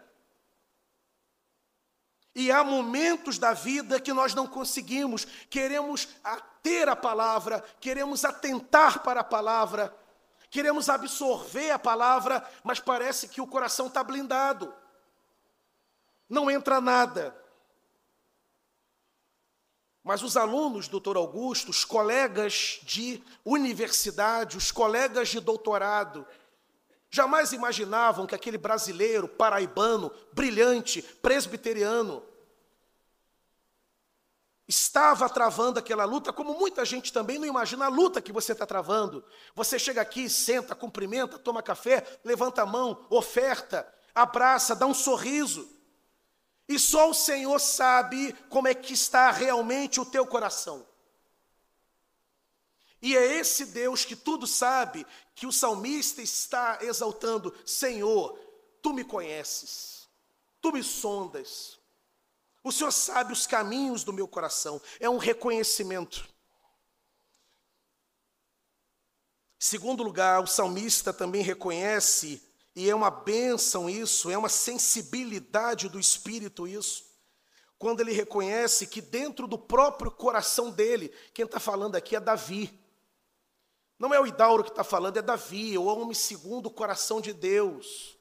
E 2.35 2.51
há 2.51 2.63
momentos 2.63 3.39
da 3.39 3.53
vida 3.53 3.99
que 3.99 4.13
nós 4.13 4.35
não 4.35 4.45
conseguimos, 4.45 5.25
queremos 5.49 6.07
ter 6.61 6.87
a 6.87 6.95
palavra, 6.95 7.63
queremos 7.79 8.23
atentar 8.23 9.01
para 9.01 9.21
a 9.21 9.23
palavra, 9.23 9.91
queremos 10.51 10.87
absorver 10.87 11.71
a 11.71 11.79
palavra, 11.79 12.47
mas 12.63 12.79
parece 12.79 13.27
que 13.27 13.41
o 13.41 13.47
coração 13.47 13.87
está 13.87 14.03
blindado, 14.03 14.71
não 16.29 16.49
entra 16.49 16.81
nada. 16.81 17.35
Mas 20.03 20.23
os 20.23 20.37
alunos, 20.37 20.87
doutor 20.87 21.17
Augusto, 21.17 21.69
os 21.69 21.83
colegas 21.83 22.79
de 22.83 23.21
universidade, 23.43 24.57
os 24.57 24.71
colegas 24.71 25.29
de 25.29 25.39
doutorado, 25.39 26.25
Jamais 27.09 27.53
imaginavam 27.53 28.27
que 28.27 28.35
aquele 28.35 28.57
brasileiro 28.57 29.27
paraibano, 29.27 30.11
brilhante, 30.33 31.01
presbiteriano, 31.01 32.23
estava 34.67 35.29
travando 35.29 35.79
aquela 35.79 36.03
luta, 36.03 36.33
como 36.33 36.59
muita 36.59 36.83
gente 36.83 37.13
também 37.13 37.39
não 37.39 37.47
imagina 37.47 37.85
a 37.85 37.89
luta 37.89 38.21
que 38.21 38.33
você 38.33 38.51
está 38.51 38.65
travando. 38.65 39.23
Você 39.55 39.79
chega 39.79 40.01
aqui, 40.01 40.29
senta, 40.29 40.75
cumprimenta, 40.75 41.39
toma 41.39 41.63
café, 41.63 42.05
levanta 42.25 42.63
a 42.63 42.65
mão, 42.65 43.05
oferta, 43.09 43.87
abraça, 44.13 44.75
dá 44.75 44.85
um 44.85 44.93
sorriso. 44.93 45.76
E 46.67 46.77
só 46.77 47.09
o 47.09 47.13
Senhor 47.13 47.59
sabe 47.59 48.33
como 48.49 48.67
é 48.67 48.73
que 48.73 48.93
está 48.93 49.31
realmente 49.31 49.99
o 49.99 50.05
teu 50.05 50.25
coração. 50.27 50.85
E 53.01 53.15
é 53.15 53.37
esse 53.37 53.67
Deus 53.67 54.03
que 54.03 54.15
tudo 54.15 54.45
sabe 54.45 55.05
que 55.35 55.45
o 55.45 55.51
salmista 55.51 56.21
está 56.21 56.79
exaltando: 56.81 57.55
Senhor, 57.65 58.37
tu 58.81 58.91
me 58.91 59.03
conheces, 59.03 60.09
tu 60.59 60.71
me 60.71 60.83
sondas, 60.83 61.77
o 62.67 62.71
Senhor 62.71 62.91
sabe 62.91 63.31
os 63.31 63.47
caminhos 63.47 64.03
do 64.03 64.11
meu 64.11 64.27
coração. 64.27 64.81
É 64.99 65.09
um 65.09 65.17
reconhecimento. 65.17 66.27
Segundo 69.57 70.03
lugar, 70.03 70.43
o 70.43 70.47
salmista 70.47 71.13
também 71.13 71.41
reconhece, 71.41 72.41
e 72.77 72.89
é 72.89 72.95
uma 72.95 73.11
bênção 73.11 73.89
isso, 73.89 74.29
é 74.29 74.37
uma 74.37 74.49
sensibilidade 74.49 75.89
do 75.89 75.99
espírito 75.99 76.67
isso 76.67 77.07
quando 77.77 78.01
ele 78.01 78.11
reconhece 78.11 78.87
que 78.87 79.01
dentro 79.01 79.47
do 79.47 79.57
próprio 79.57 80.09
coração 80.09 80.71
dele, 80.71 81.13
quem 81.33 81.45
está 81.45 81.59
falando 81.59 81.95
aqui 81.95 82.15
é 82.15 82.19
Davi. 82.19 82.77
Não 83.99 84.13
é 84.13 84.19
o 84.19 84.27
Idauro 84.27 84.63
que 84.63 84.69
está 84.69 84.83
falando, 84.83 85.17
é 85.17 85.21
Davi, 85.21 85.75
é 85.75 85.79
o 85.79 85.85
homem 85.85 86.13
segundo 86.13 86.67
o 86.67 86.71
coração 86.71 87.21
de 87.21 87.33
Deus. 87.33 88.17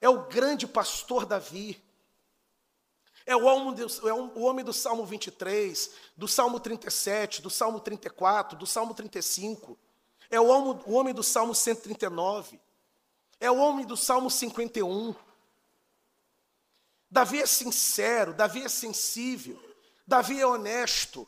É 0.00 0.08
o 0.08 0.26
grande 0.26 0.66
pastor 0.66 1.24
Davi. 1.24 1.80
É 3.26 3.36
o 3.36 3.44
homem, 3.44 3.74
do, 3.74 4.08
é 4.08 4.12
o 4.12 4.40
homem 4.40 4.64
do 4.64 4.72
Salmo 4.72 5.04
23, 5.04 5.90
do 6.16 6.26
Salmo 6.26 6.58
37, 6.58 7.42
do 7.42 7.50
Salmo 7.50 7.78
34, 7.78 8.58
do 8.58 8.66
Salmo 8.66 8.92
35. 8.92 9.78
É 10.28 10.40
o 10.40 10.46
homem, 10.46 10.82
o 10.86 10.92
homem 10.94 11.14
do 11.14 11.22
Salmo 11.22 11.54
139. 11.54 12.58
É 13.40 13.50
o 13.50 13.56
homem 13.56 13.86
do 13.86 13.96
Salmo 13.96 14.30
51. 14.30 15.14
Davi 17.10 17.40
é 17.40 17.46
sincero, 17.46 18.34
Davi 18.34 18.62
é 18.62 18.68
sensível, 18.68 19.58
Davi 20.06 20.38
é 20.38 20.46
honesto. 20.46 21.26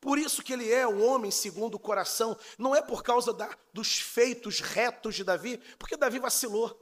Por 0.00 0.18
isso 0.18 0.42
que 0.42 0.52
ele 0.52 0.70
é 0.70 0.86
o 0.86 1.02
homem 1.02 1.30
segundo 1.30 1.76
o 1.76 1.78
coração, 1.78 2.36
não 2.58 2.74
é 2.74 2.82
por 2.82 3.02
causa 3.02 3.32
da, 3.32 3.56
dos 3.72 3.98
feitos 3.98 4.60
retos 4.60 5.14
de 5.14 5.22
Davi, 5.22 5.58
porque 5.78 5.96
Davi 5.96 6.18
vacilou. 6.18 6.80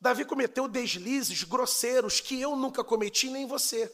Davi 0.00 0.24
cometeu 0.24 0.68
deslizes 0.68 1.42
grosseiros 1.44 2.20
que 2.20 2.40
eu 2.40 2.54
nunca 2.54 2.84
cometi, 2.84 3.30
nem 3.30 3.46
você. 3.46 3.90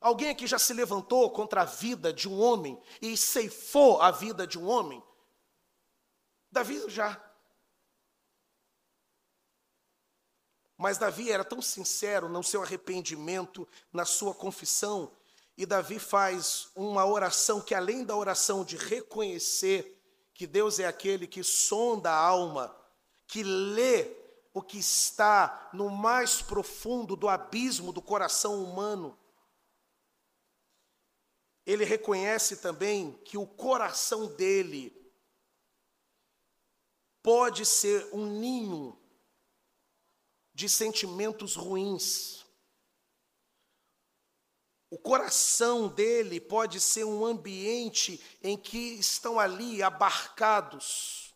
Alguém 0.00 0.30
aqui 0.30 0.46
já 0.46 0.58
se 0.58 0.72
levantou 0.72 1.30
contra 1.30 1.62
a 1.62 1.64
vida 1.64 2.12
de 2.12 2.28
um 2.28 2.38
homem 2.38 2.80
e 3.02 3.16
ceifou 3.16 4.00
a 4.00 4.10
vida 4.10 4.46
de 4.46 4.58
um 4.58 4.68
homem? 4.68 5.02
Davi 6.50 6.88
já. 6.88 7.22
Mas 10.76 10.96
Davi 10.96 11.30
era 11.30 11.44
tão 11.44 11.60
sincero 11.60 12.28
no 12.28 12.42
seu 12.42 12.62
arrependimento, 12.62 13.68
na 13.92 14.04
sua 14.04 14.32
confissão, 14.32 15.12
e 15.56 15.66
Davi 15.66 15.98
faz 15.98 16.70
uma 16.76 17.04
oração 17.04 17.60
que, 17.60 17.74
além 17.74 18.04
da 18.04 18.16
oração 18.16 18.64
de 18.64 18.76
reconhecer 18.76 20.00
que 20.32 20.46
Deus 20.46 20.78
é 20.78 20.86
aquele 20.86 21.26
que 21.26 21.42
sonda 21.42 22.12
a 22.12 22.16
alma, 22.16 22.72
que 23.26 23.42
lê 23.42 24.16
o 24.54 24.62
que 24.62 24.78
está 24.78 25.68
no 25.72 25.90
mais 25.90 26.40
profundo 26.40 27.16
do 27.16 27.28
abismo 27.28 27.92
do 27.92 28.00
coração 28.00 28.62
humano, 28.62 29.18
ele 31.66 31.84
reconhece 31.84 32.58
também 32.58 33.20
que 33.24 33.36
o 33.36 33.46
coração 33.46 34.26
dele 34.26 34.97
pode 37.28 37.66
ser 37.66 38.08
um 38.14 38.24
ninho 38.24 38.98
de 40.54 40.66
sentimentos 40.66 41.54
ruins 41.54 42.38
o 44.90 44.96
coração 44.96 45.88
dele 45.88 46.40
pode 46.40 46.80
ser 46.80 47.04
um 47.04 47.26
ambiente 47.26 48.18
em 48.42 48.56
que 48.56 48.94
estão 48.94 49.38
ali 49.38 49.82
abarcados 49.82 51.34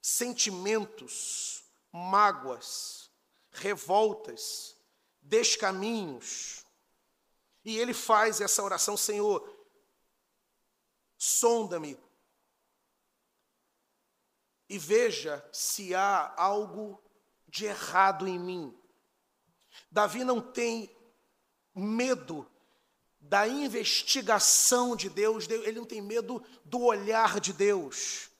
sentimentos, 0.00 1.62
mágoas, 1.92 3.10
revoltas, 3.50 4.76
descaminhos. 5.20 6.64
E 7.64 7.78
ele 7.78 7.94
faz 7.94 8.40
essa 8.40 8.62
oração, 8.62 8.96
Senhor, 8.96 9.46
sonda-me 11.16 11.98
e 14.68 14.78
veja 14.78 15.46
se 15.52 15.94
há 15.94 16.34
algo 16.36 17.02
de 17.48 17.66
errado 17.66 18.26
em 18.26 18.38
mim. 18.38 18.76
Davi 19.90 20.24
não 20.24 20.40
tem 20.40 20.90
medo 21.74 22.50
da 23.20 23.48
investigação 23.48 24.94
de 24.94 25.08
Deus, 25.08 25.48
ele 25.48 25.78
não 25.78 25.86
tem 25.86 26.02
medo 26.02 26.44
do 26.64 26.82
olhar 26.82 27.40
de 27.40 27.52
Deus. 27.52 28.30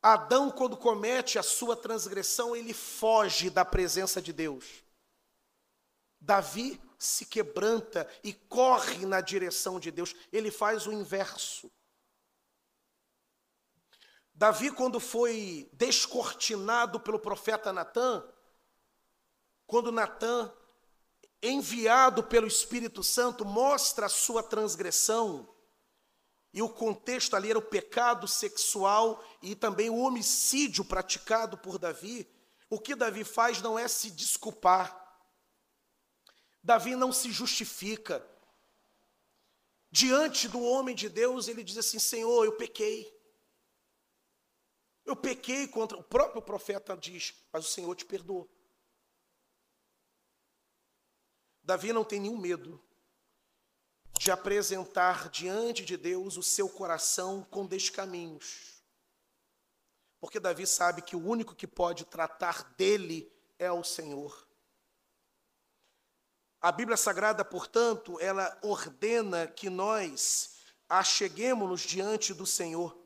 Adão, 0.00 0.50
quando 0.50 0.76
comete 0.76 1.38
a 1.38 1.42
sua 1.42 1.76
transgressão, 1.76 2.56
ele 2.56 2.74
foge 2.74 3.48
da 3.50 3.64
presença 3.64 4.20
de 4.20 4.32
Deus. 4.32 4.82
Davi 6.20 6.80
se 6.98 7.26
quebranta 7.26 8.08
e 8.22 8.32
corre 8.32 9.04
na 9.06 9.20
direção 9.20 9.80
de 9.80 9.90
Deus, 9.90 10.14
ele 10.32 10.50
faz 10.50 10.86
o 10.86 10.92
inverso. 10.92 11.70
Davi, 14.42 14.72
quando 14.72 14.98
foi 14.98 15.70
descortinado 15.72 16.98
pelo 16.98 17.20
profeta 17.20 17.72
Natã, 17.72 18.28
quando 19.68 19.92
Natã 19.92 20.52
enviado 21.40 22.24
pelo 22.24 22.48
Espírito 22.48 23.04
Santo, 23.04 23.44
mostra 23.44 24.06
a 24.06 24.08
sua 24.08 24.42
transgressão. 24.42 25.48
E 26.52 26.60
o 26.60 26.68
contexto 26.68 27.36
ali 27.36 27.50
era 27.50 27.58
o 27.60 27.62
pecado 27.62 28.26
sexual 28.26 29.24
e 29.40 29.54
também 29.54 29.88
o 29.88 29.98
homicídio 29.98 30.84
praticado 30.84 31.56
por 31.56 31.78
Davi. 31.78 32.28
O 32.68 32.80
que 32.80 32.96
Davi 32.96 33.22
faz 33.22 33.62
não 33.62 33.78
é 33.78 33.86
se 33.86 34.10
desculpar. 34.10 35.22
Davi 36.60 36.96
não 36.96 37.12
se 37.12 37.30
justifica. 37.30 38.28
Diante 39.88 40.48
do 40.48 40.60
homem 40.60 40.96
de 40.96 41.08
Deus, 41.08 41.46
ele 41.46 41.62
diz 41.62 41.78
assim: 41.78 42.00
Senhor, 42.00 42.44
eu 42.44 42.56
pequei. 42.56 43.21
Eu 45.04 45.16
pequei 45.16 45.66
contra. 45.66 45.98
O 45.98 46.02
próprio 46.02 46.40
profeta 46.40 46.96
diz, 46.96 47.34
mas 47.52 47.66
o 47.66 47.70
Senhor 47.70 47.94
te 47.94 48.04
perdoou. 48.04 48.48
Davi 51.62 51.92
não 51.92 52.04
tem 52.04 52.20
nenhum 52.20 52.36
medo 52.36 52.82
de 54.18 54.30
apresentar 54.30 55.28
diante 55.28 55.84
de 55.84 55.96
Deus 55.96 56.36
o 56.36 56.42
seu 56.42 56.68
coração 56.68 57.44
com 57.44 57.66
descaminhos. 57.66 58.82
Porque 60.20 60.38
Davi 60.38 60.66
sabe 60.66 61.02
que 61.02 61.16
o 61.16 61.24
único 61.24 61.54
que 61.54 61.66
pode 61.66 62.04
tratar 62.04 62.74
dele 62.74 63.32
é 63.58 63.70
o 63.72 63.82
Senhor. 63.82 64.48
A 66.60 66.70
Bíblia 66.70 66.96
Sagrada, 66.96 67.44
portanto, 67.44 68.20
ela 68.20 68.56
ordena 68.62 69.48
que 69.48 69.68
nós 69.68 70.58
acheguemos-nos 70.88 71.80
diante 71.80 72.32
do 72.32 72.46
Senhor 72.46 73.01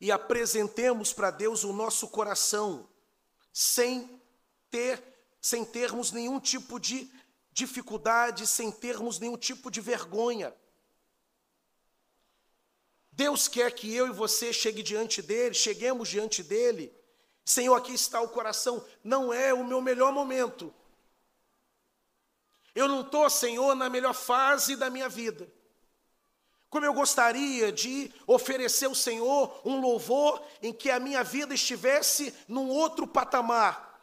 e 0.00 0.12
apresentemos 0.12 1.12
para 1.12 1.30
Deus 1.30 1.64
o 1.64 1.72
nosso 1.72 2.08
coração 2.08 2.88
sem 3.52 4.20
ter 4.70 5.02
sem 5.40 5.64
termos 5.64 6.10
nenhum 6.10 6.40
tipo 6.40 6.78
de 6.78 7.10
dificuldade 7.52 8.46
sem 8.46 8.70
termos 8.70 9.18
nenhum 9.18 9.36
tipo 9.36 9.70
de 9.70 9.80
vergonha. 9.80 10.54
Deus 13.12 13.48
quer 13.48 13.72
que 13.72 13.94
eu 13.94 14.08
e 14.08 14.12
você 14.12 14.52
chegue 14.52 14.82
diante 14.82 15.22
dele, 15.22 15.54
cheguemos 15.54 16.08
diante 16.08 16.42
dele. 16.42 16.94
Senhor, 17.42 17.74
aqui 17.74 17.94
está 17.94 18.20
o 18.20 18.28
coração. 18.28 18.84
Não 19.02 19.32
é 19.32 19.54
o 19.54 19.64
meu 19.64 19.80
melhor 19.80 20.12
momento. 20.12 20.74
Eu 22.74 22.86
não 22.88 23.00
estou, 23.00 23.30
Senhor, 23.30 23.74
na 23.74 23.88
melhor 23.88 24.12
fase 24.12 24.76
da 24.76 24.90
minha 24.90 25.08
vida. 25.08 25.50
Como 26.76 26.84
eu 26.84 26.92
gostaria 26.92 27.72
de 27.72 28.12
oferecer 28.26 28.84
ao 28.84 28.94
Senhor 28.94 29.62
um 29.64 29.80
louvor 29.80 30.46
em 30.62 30.74
que 30.74 30.90
a 30.90 31.00
minha 31.00 31.24
vida 31.24 31.54
estivesse 31.54 32.34
num 32.46 32.68
outro 32.68 33.06
patamar. 33.06 33.98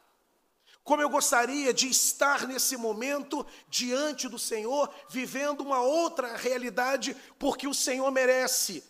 Como 0.83 0.99
eu 0.99 1.07
gostaria 1.07 1.71
de 1.71 1.87
estar 1.87 2.47
nesse 2.47 2.75
momento 2.75 3.45
diante 3.69 4.27
do 4.27 4.39
Senhor, 4.39 4.91
vivendo 5.07 5.61
uma 5.61 5.81
outra 5.81 6.35
realidade, 6.35 7.15
porque 7.37 7.67
o 7.67 7.75
Senhor 7.75 8.09
merece. 8.09 8.83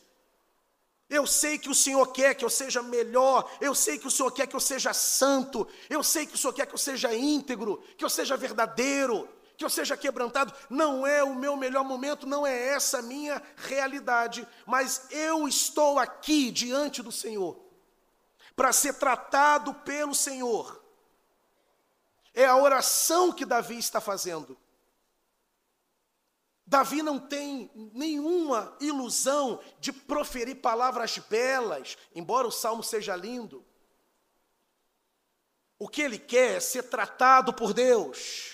Eu 1.09 1.27
sei 1.27 1.57
que 1.57 1.69
o 1.69 1.75
Senhor 1.75 2.07
quer 2.13 2.35
que 2.35 2.45
eu 2.45 2.49
seja 2.49 2.81
melhor, 2.81 3.51
eu 3.59 3.75
sei 3.75 3.99
que 3.99 4.07
o 4.07 4.11
Senhor 4.11 4.31
quer 4.31 4.47
que 4.47 4.55
eu 4.55 4.61
seja 4.61 4.93
santo, 4.93 5.67
eu 5.89 6.01
sei 6.01 6.25
que 6.25 6.35
o 6.35 6.37
Senhor 6.37 6.53
quer 6.53 6.67
que 6.67 6.73
eu 6.73 6.77
seja 6.77 7.13
íntegro, 7.13 7.83
que 7.97 8.05
eu 8.05 8.09
seja 8.09 8.37
verdadeiro, 8.37 9.27
que 9.57 9.63
eu 9.63 9.69
seja 9.69 9.97
quebrantado. 9.97 10.53
Não 10.69 11.05
é 11.05 11.23
o 11.23 11.35
meu 11.35 11.55
melhor 11.55 11.83
momento, 11.83 12.25
não 12.25 12.45
é 12.45 12.69
essa 12.69 12.99
a 12.99 13.03
minha 13.03 13.41
realidade, 13.55 14.47
mas 14.65 15.07
eu 15.11 15.47
estou 15.47 15.99
aqui 15.99 16.51
diante 16.51 17.01
do 17.01 17.11
Senhor 17.11 17.61
para 18.55 18.71
ser 18.71 18.93
tratado 18.93 19.73
pelo 19.73 20.13
Senhor 20.13 20.83
é 22.33 22.45
a 22.45 22.57
oração 22.57 23.31
que 23.31 23.45
Davi 23.45 23.77
está 23.77 24.01
fazendo. 24.01 24.57
Davi 26.65 27.03
não 27.03 27.19
tem 27.19 27.69
nenhuma 27.93 28.75
ilusão 28.79 29.59
de 29.79 29.93
proferir 29.93 30.55
palavras 30.55 31.17
belas, 31.19 31.97
embora 32.15 32.47
o 32.47 32.51
salmo 32.51 32.81
seja 32.81 33.15
lindo. 33.15 33.63
O 35.77 35.87
que 35.87 36.01
ele 36.01 36.17
quer 36.17 36.57
é 36.57 36.59
ser 36.59 36.83
tratado 36.83 37.53
por 37.53 37.73
Deus. 37.73 38.52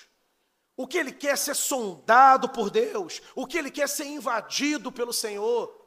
O 0.79 0.87
que 0.87 0.97
ele 0.97 1.11
quer 1.11 1.31
é 1.31 1.35
ser 1.35 1.57
sondado 1.57 2.47
por 2.47 2.69
Deus. 2.69 3.21
O 3.35 3.45
que 3.45 3.57
ele 3.57 3.69
quer 3.69 3.81
é 3.81 3.87
ser 3.87 4.05
invadido 4.05 4.93
pelo 4.93 5.11
Senhor. 5.11 5.77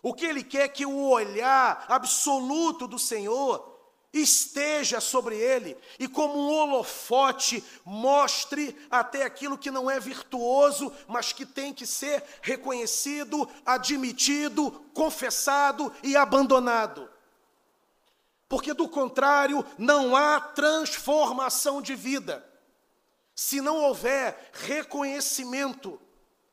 O 0.00 0.14
que 0.14 0.24
ele 0.24 0.44
quer 0.44 0.66
é 0.66 0.68
que 0.68 0.86
o 0.86 1.10
olhar 1.10 1.84
absoluto 1.88 2.86
do 2.86 2.96
Senhor 2.96 3.76
esteja 4.12 5.00
sobre 5.00 5.36
ele 5.36 5.76
e, 5.98 6.06
como 6.06 6.38
um 6.38 6.48
holofote, 6.48 7.64
mostre 7.84 8.76
até 8.88 9.24
aquilo 9.24 9.58
que 9.58 9.68
não 9.68 9.90
é 9.90 9.98
virtuoso, 9.98 10.92
mas 11.08 11.32
que 11.32 11.44
tem 11.44 11.74
que 11.74 11.84
ser 11.84 12.22
reconhecido, 12.40 13.48
admitido, 13.66 14.70
confessado 14.94 15.92
e 16.04 16.16
abandonado. 16.16 17.10
Porque, 18.48 18.72
do 18.72 18.88
contrário, 18.88 19.66
não 19.76 20.14
há 20.14 20.38
transformação 20.38 21.82
de 21.82 21.96
vida. 21.96 22.48
Se 23.42 23.58
não 23.62 23.78
houver 23.78 24.50
reconhecimento, 24.52 25.98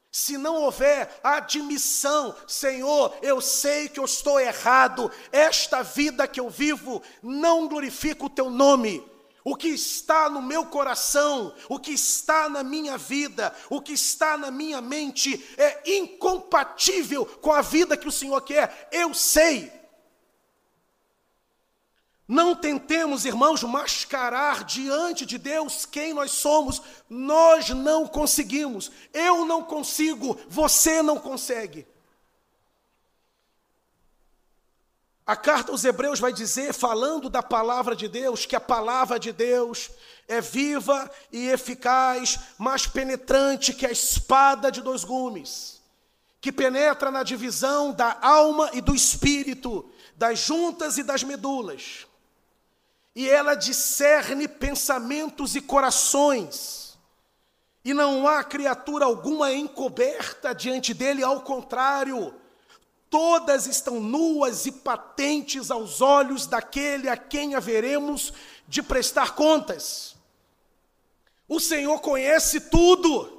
se 0.09 0.37
não 0.37 0.55
houver 0.55 1.19
admissão, 1.21 2.33
Senhor, 2.47 3.13
eu 3.21 3.41
sei 3.41 3.89
que 3.89 3.99
eu 3.99 4.05
estou 4.05 4.39
errado, 4.39 5.11
esta 5.29 5.83
vida 5.83 6.25
que 6.29 6.39
eu 6.39 6.49
vivo 6.49 7.03
não 7.21 7.67
glorifica 7.67 8.23
o 8.23 8.29
teu 8.29 8.49
nome. 8.49 9.05
O 9.43 9.53
que 9.53 9.67
está 9.67 10.29
no 10.29 10.41
meu 10.41 10.67
coração, 10.67 11.53
o 11.67 11.77
que 11.77 11.91
está 11.91 12.47
na 12.47 12.63
minha 12.63 12.97
vida, 12.97 13.53
o 13.69 13.81
que 13.81 13.91
está 13.91 14.37
na 14.37 14.49
minha 14.49 14.79
mente 14.79 15.45
é 15.57 15.97
incompatível 15.97 17.25
com 17.25 17.51
a 17.51 17.61
vida 17.61 17.97
que 17.97 18.07
o 18.07 18.13
Senhor 18.13 18.39
quer. 18.43 18.87
Eu 18.93 19.13
sei. 19.13 19.76
Não 22.27 22.53
tentemos, 22.53 23.23
irmãos, 23.23 23.63
mascarar 23.63 24.65
diante 24.65 25.25
de 25.25 25.37
Deus 25.37 25.85
quem 25.85 26.13
nós 26.13 26.31
somos. 26.31 26.81
Nós 27.09 27.69
não 27.69 28.05
conseguimos. 28.05 28.91
Eu 29.13 29.45
não 29.45 29.63
consigo, 29.63 30.37
você 30.49 31.01
não 31.01 31.17
consegue. 31.17 31.87
A 35.25 35.37
carta 35.37 35.71
aos 35.71 35.85
Hebreus 35.85 36.19
vai 36.19 36.33
dizer, 36.33 36.73
falando 36.73 37.29
da 37.29 37.41
palavra 37.41 37.95
de 37.95 38.09
Deus, 38.09 38.45
que 38.45 38.55
a 38.55 38.61
palavra 38.61 39.17
de 39.17 39.31
Deus 39.31 39.89
é 40.27 40.41
viva 40.41 41.09
e 41.31 41.47
eficaz, 41.47 42.39
mais 42.57 42.87
penetrante 42.87 43.73
que 43.73 43.85
a 43.85 43.91
espada 43.91 44.69
de 44.69 44.81
dois 44.81 45.03
gumes, 45.03 45.81
que 46.39 46.51
penetra 46.51 47.11
na 47.11 47.23
divisão 47.23 47.91
da 47.93 48.17
alma 48.21 48.69
e 48.73 48.79
do 48.79 48.95
espírito, 48.95 49.89
das 50.15 50.39
juntas 50.39 50.97
e 50.97 51.03
das 51.03 51.23
medulas 51.23 52.07
e 53.17 53.27
ela 53.27 53.55
discerne 53.55 54.47
pensamentos 54.47 55.55
e 55.55 55.61
corações. 55.61 56.99
E 57.83 57.91
não 57.91 58.27
há 58.27 58.43
criatura 58.43 59.05
alguma 59.05 59.51
encoberta 59.51 60.53
diante 60.53 60.93
dele, 60.93 61.23
ao 61.23 61.41
contrário, 61.41 62.31
todas 63.09 63.65
estão 63.65 63.99
nuas 63.99 64.67
e 64.67 64.71
patentes 64.71 65.71
aos 65.71 65.99
olhos 65.99 66.45
daquele 66.45 67.09
a 67.09 67.17
quem 67.17 67.55
haveremos 67.55 68.31
de 68.67 68.83
prestar 68.83 69.33
contas. 69.33 70.15
O 71.49 71.59
Senhor 71.59 71.99
conhece 72.01 72.69
tudo. 72.69 73.36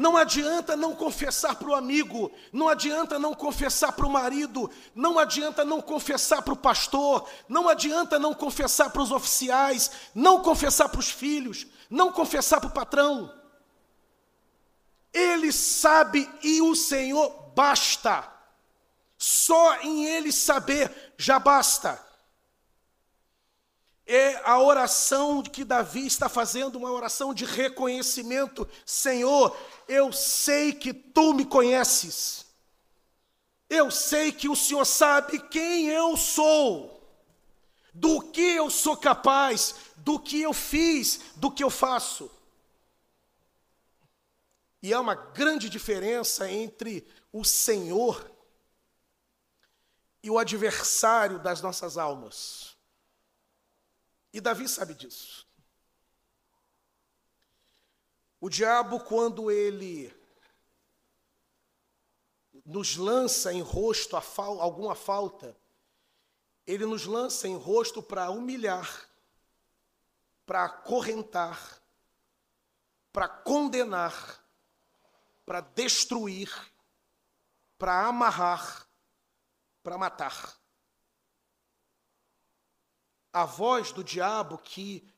Não 0.00 0.16
adianta 0.16 0.74
não 0.78 0.96
confessar 0.96 1.56
para 1.56 1.68
o 1.68 1.74
amigo, 1.74 2.32
não 2.50 2.70
adianta 2.70 3.18
não 3.18 3.34
confessar 3.34 3.92
para 3.92 4.06
o 4.06 4.10
marido, 4.10 4.70
não 4.94 5.18
adianta 5.18 5.62
não 5.62 5.82
confessar 5.82 6.40
para 6.40 6.54
o 6.54 6.56
pastor, 6.56 7.28
não 7.46 7.68
adianta 7.68 8.18
não 8.18 8.32
confessar 8.32 8.88
para 8.88 9.02
os 9.02 9.12
oficiais, 9.12 9.90
não 10.14 10.40
confessar 10.40 10.88
para 10.88 11.00
os 11.00 11.10
filhos, 11.10 11.66
não 11.90 12.10
confessar 12.10 12.62
para 12.62 12.70
o 12.70 12.72
patrão. 12.72 13.30
Ele 15.12 15.52
sabe 15.52 16.26
e 16.42 16.62
o 16.62 16.74
Senhor 16.74 17.52
basta. 17.54 18.26
Só 19.18 19.82
em 19.82 20.06
Ele 20.06 20.32
saber 20.32 21.12
já 21.18 21.38
basta 21.38 22.02
é 24.06 24.40
a 24.44 24.60
oração 24.60 25.42
que 25.42 25.64
Davi 25.64 26.06
está 26.06 26.28
fazendo, 26.28 26.76
uma 26.76 26.90
oração 26.90 27.32
de 27.32 27.44
reconhecimento. 27.44 28.68
Senhor, 28.84 29.56
eu 29.86 30.12
sei 30.12 30.72
que 30.72 30.92
tu 30.92 31.32
me 31.32 31.44
conheces. 31.44 32.46
Eu 33.68 33.90
sei 33.90 34.32
que 34.32 34.48
o 34.48 34.56
Senhor 34.56 34.84
sabe 34.84 35.38
quem 35.48 35.88
eu 35.88 36.16
sou, 36.16 37.08
do 37.94 38.20
que 38.20 38.40
eu 38.40 38.68
sou 38.68 38.96
capaz, 38.96 39.76
do 39.98 40.18
que 40.18 40.40
eu 40.40 40.52
fiz, 40.52 41.20
do 41.36 41.50
que 41.50 41.62
eu 41.62 41.70
faço. 41.70 42.28
E 44.82 44.92
há 44.92 45.00
uma 45.00 45.14
grande 45.14 45.68
diferença 45.68 46.50
entre 46.50 47.06
o 47.32 47.44
Senhor 47.44 48.28
e 50.22 50.30
o 50.30 50.38
adversário 50.38 51.38
das 51.38 51.60
nossas 51.60 51.96
almas. 51.96 52.69
E 54.32 54.40
Davi 54.40 54.68
sabe 54.68 54.94
disso. 54.94 55.46
O 58.40 58.48
diabo, 58.48 59.00
quando 59.00 59.50
ele 59.50 60.14
nos 62.64 62.96
lança 62.96 63.52
em 63.52 63.60
rosto 63.60 64.18
fal 64.20 64.60
alguma 64.60 64.94
falta, 64.94 65.56
ele 66.66 66.86
nos 66.86 67.04
lança 67.04 67.48
em 67.48 67.56
rosto 67.56 68.02
para 68.02 68.30
humilhar, 68.30 69.08
para 70.46 70.64
acorrentar, 70.64 71.82
para 73.12 73.28
condenar, 73.28 74.44
para 75.44 75.60
destruir, 75.60 76.50
para 77.76 78.06
amarrar, 78.06 78.86
para 79.82 79.98
matar 79.98 80.59
a 83.32 83.44
voz 83.44 83.92
do 83.92 84.02
diabo 84.02 84.58
que 84.58 85.08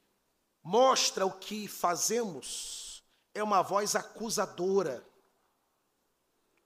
mostra 0.62 1.26
o 1.26 1.38
que 1.38 1.66
fazemos 1.66 3.02
é 3.34 3.42
uma 3.42 3.62
voz 3.62 3.96
acusadora. 3.96 5.06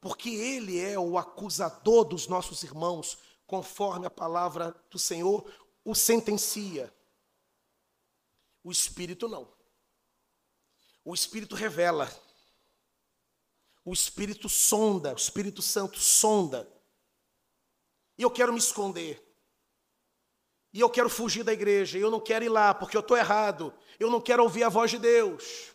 Porque 0.00 0.30
ele 0.30 0.78
é 0.78 0.98
o 0.98 1.16
acusador 1.16 2.04
dos 2.04 2.26
nossos 2.26 2.62
irmãos, 2.62 3.18
conforme 3.46 4.06
a 4.06 4.11
palavra 4.11 4.74
do 4.90 4.98
Senhor 4.98 5.50
o 5.85 5.94
sentencia. 5.94 6.92
O 8.62 8.70
Espírito 8.70 9.28
não. 9.28 9.48
O 11.04 11.14
Espírito 11.14 11.54
revela. 11.54 12.11
O 13.85 13.92
Espírito 13.92 14.48
sonda, 14.48 15.12
o 15.12 15.16
Espírito 15.16 15.62
Santo 15.62 15.98
sonda. 15.98 16.68
E 18.18 18.22
eu 18.22 18.30
quero 18.30 18.52
me 18.52 18.59
esconder 18.59 19.25
e 20.76 20.80
eu 20.80 20.90
quero 20.90 21.08
fugir 21.08 21.42
da 21.42 21.54
igreja, 21.54 21.96
eu 21.96 22.10
não 22.10 22.20
quero 22.20 22.44
ir 22.44 22.50
lá 22.50 22.74
porque 22.74 22.94
eu 22.94 23.00
estou 23.00 23.16
errado, 23.16 23.72
eu 23.98 24.10
não 24.10 24.20
quero 24.20 24.42
ouvir 24.42 24.62
a 24.62 24.68
voz 24.68 24.90
de 24.90 24.98
Deus. 24.98 25.74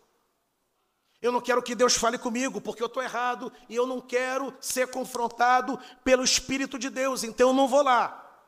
Eu 1.19 1.31
não 1.31 1.41
quero 1.41 1.63
que 1.63 1.73
Deus 1.73 1.95
fale 1.95 2.19
comigo, 2.19 2.61
porque 2.61 2.83
eu 2.83 2.85
estou 2.85 3.01
errado 3.01 3.51
e 3.67 3.75
eu 3.75 3.87
não 3.87 3.99
quero 3.99 4.53
ser 4.61 4.91
confrontado 4.91 5.79
pelo 6.03 6.23
Espírito 6.23 6.77
de 6.77 6.87
Deus, 6.87 7.23
então 7.23 7.47
eu 7.49 7.53
não 7.55 7.67
vou 7.67 7.81
lá. 7.81 8.45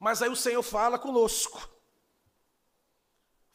Mas 0.00 0.22
aí 0.22 0.30
o 0.30 0.36
Senhor 0.36 0.62
fala 0.62 0.98
conosco. 0.98 1.68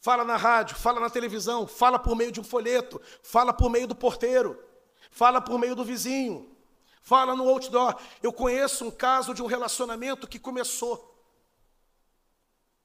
Fala 0.01 0.23
na 0.23 0.37
rádio, 0.37 0.75
fala 0.75 0.99
na 0.99 1.09
televisão, 1.09 1.65
fala 1.65 1.97
por 1.97 2.15
meio 2.15 2.31
de 2.31 2.39
um 2.39 2.43
folheto, 2.43 3.01
fala 3.23 3.51
por 3.51 3.71
meio 3.71 3.87
do 3.87 3.95
porteiro, 3.95 4.63
fala 5.09 5.41
por 5.41 5.57
meio 5.57 5.75
do 5.75 5.83
vizinho, 5.83 6.55
fala 7.01 7.35
no 7.35 7.47
outdoor. 7.47 7.99
Eu 8.21 8.31
conheço 8.31 8.85
um 8.85 8.91
caso 8.91 9.33
de 9.33 9.41
um 9.41 9.47
relacionamento 9.47 10.27
que 10.27 10.39
começou. 10.39 11.09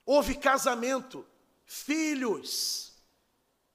Houve 0.05 0.37
casamento, 0.37 1.27
filhos, 1.65 2.93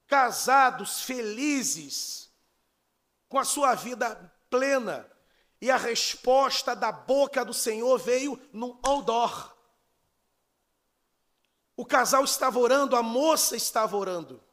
casados, 0.08 1.02
felizes, 1.02 2.32
com 3.28 3.38
a 3.38 3.46
sua 3.46 3.76
vida 3.76 4.16
plena. 4.50 5.10
E 5.62 5.70
a 5.70 5.78
resposta 5.78 6.76
da 6.76 6.92
boca 6.92 7.46
do 7.46 7.54
Senhor 7.54 8.00
veio 8.00 8.40
num 8.52 8.80
outdoor. 8.82 9.56
O 11.76 11.86
casal 11.86 12.24
estava 12.24 12.60
orando, 12.60 12.96
a 12.96 13.04
moça 13.04 13.56
estava 13.56 13.96
orando. 13.96 14.44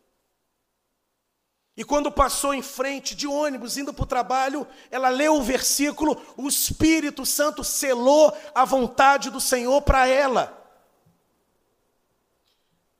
E 1.78 1.84
quando 1.84 2.10
passou 2.10 2.52
em 2.52 2.60
frente 2.60 3.14
de 3.14 3.24
ônibus, 3.28 3.76
indo 3.76 3.94
para 3.94 4.02
o 4.02 4.06
trabalho, 4.06 4.66
ela 4.90 5.08
leu 5.10 5.36
o 5.36 5.42
versículo: 5.44 6.20
o 6.36 6.48
Espírito 6.48 7.24
Santo 7.24 7.62
selou 7.62 8.36
a 8.52 8.64
vontade 8.64 9.30
do 9.30 9.40
Senhor 9.40 9.80
para 9.82 10.08
ela. 10.08 10.60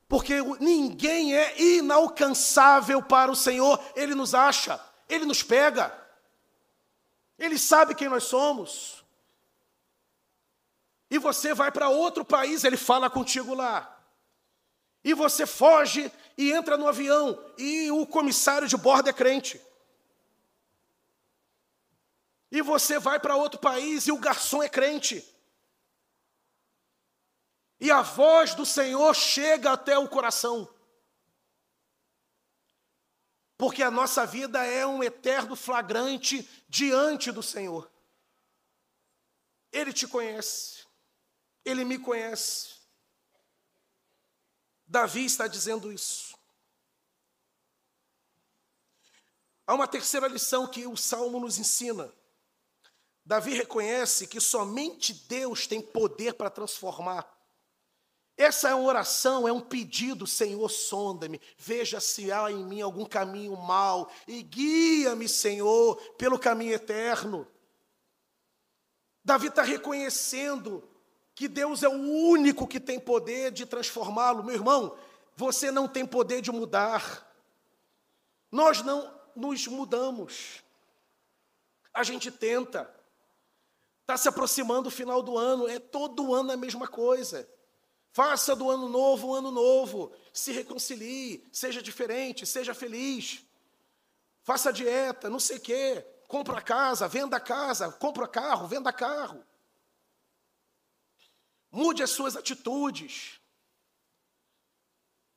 Porque 0.07 0.37
ninguém 0.61 1.37
é 1.37 1.61
inalcançável 1.61 3.03
para 3.03 3.33
o 3.33 3.35
Senhor, 3.35 3.83
Ele 3.97 4.14
nos 4.14 4.33
acha, 4.33 4.81
Ele 5.09 5.27
nos 5.27 5.43
pega, 5.43 5.93
Ele 7.37 7.59
sabe 7.59 7.97
quem 7.97 8.09
nós 8.09 8.23
somos. 8.23 9.05
E 11.11 11.19
você 11.19 11.53
vai 11.53 11.73
para 11.73 11.88
outro 11.88 12.25
país, 12.25 12.62
Ele 12.62 12.77
fala 12.77 13.11
contigo 13.11 13.55
lá. 13.55 13.99
E 15.03 15.14
você 15.14 15.47
foge 15.47 16.12
e 16.38 16.53
entra 16.53 16.77
no 16.77 16.87
avião, 16.87 17.37
e 17.59 17.90
o 17.90 18.07
comissário 18.07 18.68
de 18.68 18.77
bordo 18.77 19.11
é 19.11 19.12
crente. 19.12 19.61
E 22.48 22.62
você 22.62 23.01
vai 23.01 23.18
para 23.18 23.35
outro 23.35 23.59
país 23.59 24.07
e 24.07 24.12
o 24.12 24.18
garçom 24.18 24.62
é 24.62 24.68
crente. 24.68 25.22
E 27.81 27.90
a 27.90 28.03
voz 28.03 28.55
do 28.55 28.64
Senhor 28.64 29.12
chega 29.14 29.72
até 29.72 29.98
o 29.98 30.09
coração. 30.09 30.72
Porque 33.57 33.83
a 33.83 33.90
nossa 33.90 34.24
vida 34.24 34.64
é 34.64 34.87
um 34.87 35.03
eterno 35.03 35.57
flagrante 35.57 36.48
diante 36.68 37.33
do 37.33 37.42
Senhor. 37.42 37.90
Ele 39.72 39.92
te 39.92 40.07
conhece, 40.07 40.87
ele 41.64 41.85
me 41.85 41.98
conhece. 41.98 42.79
Davi 44.87 45.27
está 45.27 45.46
dizendo 45.46 45.92
isso. 45.92 46.28
Há 49.68 49.74
uma 49.74 49.87
terceira 49.87 50.26
lição 50.26 50.66
que 50.66 50.87
o 50.87 50.96
Salmo 50.96 51.38
nos 51.38 51.59
ensina. 51.59 52.11
Davi 53.22 53.52
reconhece 53.52 54.26
que 54.26 54.40
somente 54.40 55.12
Deus 55.28 55.66
tem 55.66 55.78
poder 55.78 56.33
para 56.33 56.48
transformar. 56.48 57.31
Essa 58.35 58.70
é 58.70 58.74
uma 58.74 58.88
oração, 58.88 59.46
é 59.46 59.52
um 59.52 59.61
pedido, 59.61 60.26
Senhor, 60.26 60.66
sonda-me, 60.70 61.38
veja 61.59 62.00
se 62.00 62.33
há 62.33 62.50
em 62.50 62.64
mim 62.64 62.81
algum 62.81 63.04
caminho 63.04 63.54
mau 63.59 64.11
e 64.26 64.42
guia-me, 64.42 65.28
Senhor, 65.28 65.96
pelo 66.16 66.38
caminho 66.38 66.72
eterno. 66.72 67.46
Davi 69.22 69.48
está 69.48 69.61
reconhecendo 69.61 70.83
que 71.35 71.46
Deus 71.46 71.83
é 71.83 71.88
o 71.90 71.92
único 71.92 72.66
que 72.66 72.81
tem 72.81 72.98
poder 72.98 73.52
de 73.52 73.66
transformá-lo. 73.66 74.42
Meu 74.42 74.54
irmão, 74.54 74.96
você 75.37 75.70
não 75.70 75.87
tem 75.87 76.07
poder 76.07 76.40
de 76.40 76.50
mudar. 76.50 77.31
Nós 78.50 78.81
não 78.81 79.17
nos 79.38 79.66
mudamos. 79.66 80.62
A 81.94 82.03
gente 82.03 82.31
tenta. 82.31 82.92
Está 84.03 84.16
se 84.16 84.29
aproximando 84.29 84.88
o 84.88 84.92
final 84.92 85.22
do 85.22 85.37
ano, 85.37 85.68
é 85.68 85.79
todo 85.79 86.35
ano 86.35 86.53
a 86.53 86.57
mesma 86.57 86.88
coisa. 86.88 87.48
Faça 88.11 88.57
do 88.57 88.70
ano 88.70 88.88
novo 88.88 89.29
um 89.29 89.35
ano 89.35 89.51
novo. 89.51 90.12
Se 90.33 90.51
reconcilie, 90.51 91.46
seja 91.53 91.83
diferente, 91.83 92.46
seja 92.46 92.74
feliz. 92.74 93.44
Faça 94.42 94.72
dieta, 94.72 95.29
não 95.29 95.38
sei 95.38 95.59
o 95.59 95.61
quê. 95.61 96.05
Compra 96.27 96.61
casa, 96.61 97.07
venda 97.07 97.38
casa, 97.38 97.92
compra 97.92 98.27
carro, 98.27 98.66
venda 98.66 98.92
carro. 98.92 99.44
Mude 101.70 102.03
as 102.03 102.11
suas 102.11 102.35
atitudes. 102.35 103.38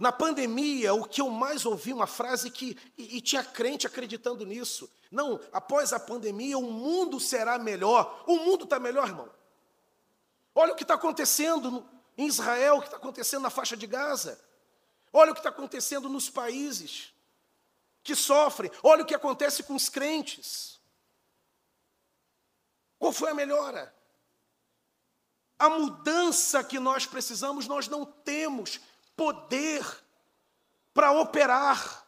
Na 0.02 0.12
pandemia, 0.12 0.96
o 0.96 1.08
que 1.08 1.22
eu 1.22 1.30
mais 1.30 1.64
ouvi, 1.64 1.94
uma 1.94 2.08
frase 2.08 2.50
que. 2.50 2.76
E, 2.98 3.18
e 3.18 3.22
tinha 3.22 3.44
crente 3.44 3.86
acreditando 3.86 4.44
nisso. 4.44 4.92
Não, 5.12 5.40
após 5.54 5.94
a 5.94 6.00
pandemia, 6.00 6.58
o 6.58 6.64
mundo 6.64 7.20
será 7.20 7.60
melhor. 7.60 8.24
O 8.26 8.38
mundo 8.38 8.64
está 8.64 8.80
melhor, 8.80 9.08
irmão. 9.08 9.32
Olha 10.56 10.74
o 10.74 10.76
que 10.76 10.82
está 10.82 10.96
acontecendo 10.96 11.88
em 12.18 12.26
Israel, 12.26 12.78
o 12.78 12.80
que 12.80 12.88
está 12.88 12.98
acontecendo 12.98 13.44
na 13.44 13.52
faixa 13.52 13.78
de 13.78 13.86
Gaza. 13.86 14.44
Olha 15.14 15.34
o 15.34 15.36
que 15.36 15.40
está 15.40 15.50
acontecendo 15.50 16.10
nos 16.10 16.32
países 16.32 17.14
que 18.02 18.16
sofrem. 18.16 18.72
Olha 18.82 19.04
o 19.04 19.06
que 19.06 19.14
acontece 19.14 19.62
com 19.62 19.76
os 19.76 19.88
crentes. 19.88 20.80
Qual 22.98 23.14
foi 23.14 23.30
a 23.30 23.36
melhora? 23.36 23.94
a 25.62 25.70
mudança 25.70 26.64
que 26.64 26.80
nós 26.80 27.06
precisamos, 27.06 27.68
nós 27.68 27.88
não 27.88 28.04
temos 28.04 28.82
poder 29.22 29.86
para 30.96 31.12
operar. 31.12 32.08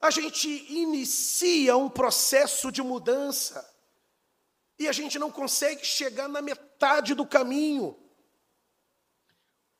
A 0.00 0.08
gente 0.08 0.48
inicia 0.72 1.76
um 1.76 1.90
processo 1.90 2.70
de 2.70 2.80
mudança 2.80 3.68
e 4.78 4.86
a 4.86 4.92
gente 4.92 5.18
não 5.18 5.28
consegue 5.28 5.84
chegar 5.84 6.28
na 6.28 6.40
metade 6.40 7.16
do 7.16 7.26
caminho. 7.26 7.98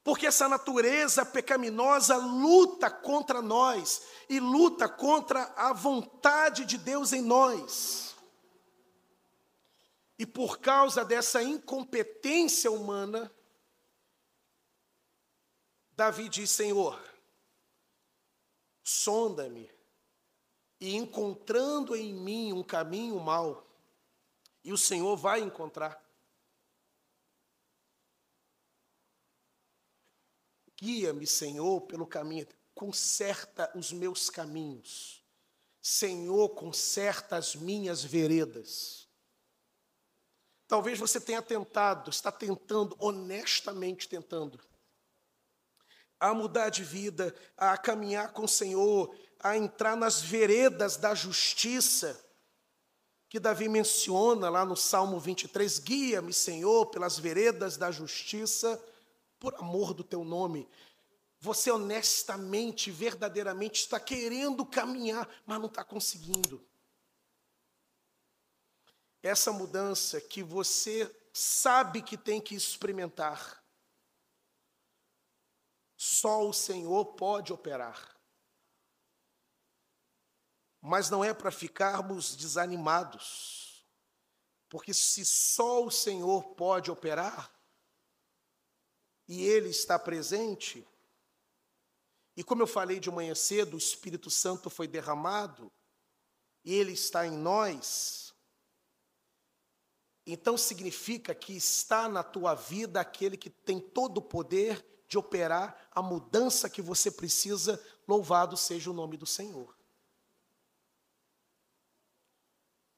Porque 0.02 0.26
essa 0.26 0.48
natureza 0.48 1.24
pecaminosa 1.24 2.16
luta 2.16 2.90
contra 2.90 3.40
nós 3.40 4.02
e 4.28 4.40
luta 4.40 4.88
contra 4.88 5.52
a 5.56 5.72
vontade 5.72 6.64
de 6.64 6.76
Deus 6.78 7.12
em 7.12 7.22
nós. 7.22 8.16
E 10.18 10.26
por 10.26 10.58
causa 10.58 11.04
dessa 11.04 11.40
incompetência 11.44 12.72
humana, 12.72 13.32
Davi 16.00 16.30
diz: 16.30 16.50
Senhor, 16.50 16.98
sonda-me, 18.82 19.70
e 20.80 20.96
encontrando 20.96 21.94
em 21.94 22.14
mim 22.14 22.54
um 22.54 22.62
caminho 22.62 23.20
mau, 23.20 23.70
e 24.64 24.72
o 24.72 24.78
Senhor 24.78 25.14
vai 25.14 25.40
encontrar. 25.40 26.02
Guia-me, 30.74 31.26
Senhor, 31.26 31.82
pelo 31.82 32.06
caminho, 32.06 32.48
conserta 32.74 33.70
os 33.76 33.92
meus 33.92 34.30
caminhos. 34.30 35.22
Senhor, 35.82 36.48
conserta 36.54 37.36
as 37.36 37.54
minhas 37.54 38.02
veredas. 38.02 39.06
Talvez 40.66 40.98
você 40.98 41.20
tenha 41.20 41.42
tentado, 41.42 42.08
está 42.08 42.32
tentando, 42.32 42.96
honestamente 42.98 44.08
tentando, 44.08 44.58
a 46.20 46.34
mudar 46.34 46.68
de 46.68 46.84
vida, 46.84 47.34
a 47.56 47.76
caminhar 47.76 48.32
com 48.32 48.44
o 48.44 48.48
Senhor, 48.48 49.16
a 49.40 49.56
entrar 49.56 49.96
nas 49.96 50.20
veredas 50.20 50.96
da 50.96 51.14
justiça, 51.14 52.22
que 53.28 53.40
Davi 53.40 53.68
menciona 53.68 54.50
lá 54.50 54.64
no 54.64 54.76
Salmo 54.76 55.18
23, 55.18 55.78
guia-me, 55.78 56.32
Senhor, 56.32 56.86
pelas 56.86 57.18
veredas 57.18 57.76
da 57.76 57.90
justiça, 57.90 58.80
por 59.38 59.54
amor 59.54 59.94
do 59.94 60.04
teu 60.04 60.22
nome. 60.22 60.68
Você 61.40 61.70
honestamente, 61.70 62.90
verdadeiramente 62.90 63.80
está 63.80 63.98
querendo 63.98 64.66
caminhar, 64.66 65.26
mas 65.46 65.58
não 65.58 65.66
está 65.66 65.82
conseguindo 65.82 66.62
essa 69.22 69.52
mudança 69.52 70.20
que 70.20 70.42
você 70.42 71.10
sabe 71.32 72.02
que 72.02 72.16
tem 72.16 72.40
que 72.40 72.54
experimentar. 72.54 73.62
Só 76.20 76.46
o 76.46 76.52
Senhor 76.52 77.14
pode 77.14 77.50
operar. 77.50 78.14
Mas 80.80 81.08
não 81.08 81.24
é 81.24 81.32
para 81.32 81.50
ficarmos 81.50 82.36
desanimados, 82.36 83.86
porque 84.68 84.92
se 84.92 85.24
só 85.24 85.82
o 85.82 85.90
Senhor 85.90 86.54
pode 86.54 86.90
operar, 86.90 87.50
e 89.26 89.46
Ele 89.46 89.70
está 89.70 89.98
presente, 89.98 90.86
E 92.36 92.42
como 92.42 92.62
eu 92.62 92.66
falei 92.66 92.98
de 92.98 93.10
manhã 93.10 93.34
cedo, 93.34 93.74
o 93.74 93.78
Espírito 93.78 94.30
Santo 94.30 94.70
foi 94.70 94.88
derramado 94.88 95.70
e 96.64 96.74
ele 96.74 96.92
está 96.92 97.26
em 97.26 97.36
nós. 97.36 98.34
Então 100.26 100.56
significa 100.56 101.34
que 101.34 101.54
está 101.54 102.08
na 102.08 102.22
tua 102.22 102.54
vida 102.54 102.98
aquele 102.98 103.36
que 103.36 103.50
tem 103.50 103.78
todo 103.78 104.18
o 104.18 104.22
poder 104.22 104.82
de 105.10 105.18
operar 105.18 105.88
a 105.90 106.00
mudança 106.00 106.70
que 106.70 106.80
você 106.80 107.10
precisa, 107.10 107.84
louvado 108.06 108.56
seja 108.56 108.92
o 108.92 108.94
nome 108.94 109.16
do 109.16 109.26
Senhor. 109.26 109.76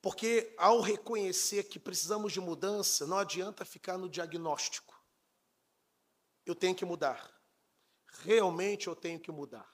Porque 0.03 0.55
ao 0.59 0.83
reconhecer 0.83 1.65
que 1.65 1.79
precisamos 1.79 2.31
de 2.31 2.39
mudança, 2.39 3.07
não 3.07 3.17
adianta 3.17 3.65
ficar 3.65 3.97
no 3.97 4.11
diagnóstico. 4.11 5.03
Eu 6.45 6.55
tenho 6.55 6.75
que 6.75 6.85
mudar. 6.85 7.35
Realmente 8.19 8.89
eu 8.89 8.95
tenho 8.95 9.19
que 9.19 9.33
mudar. 9.33 9.67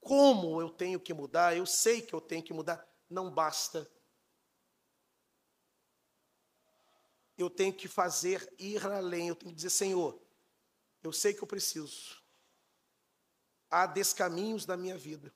Como 0.00 0.62
eu 0.62 0.70
tenho 0.70 0.98
que 0.98 1.12
mudar? 1.12 1.54
Eu 1.54 1.66
sei 1.66 2.00
que 2.00 2.14
eu 2.14 2.22
tenho 2.22 2.42
que 2.42 2.54
mudar. 2.54 2.88
Não 3.10 3.30
basta. 3.30 3.86
Eu 7.36 7.50
tenho 7.50 7.74
que 7.74 7.86
fazer 7.86 8.50
ir 8.58 8.86
além. 8.86 9.28
Eu 9.28 9.36
tenho 9.36 9.50
que 9.50 9.56
dizer, 9.56 9.68
Senhor, 9.68 10.23
eu 11.04 11.12
sei 11.12 11.32
que 11.32 11.42
eu 11.42 11.46
preciso. 11.46 12.20
Há 13.70 13.86
descaminhos 13.86 14.66
na 14.66 14.76
minha 14.76 14.98
vida. 14.98 15.32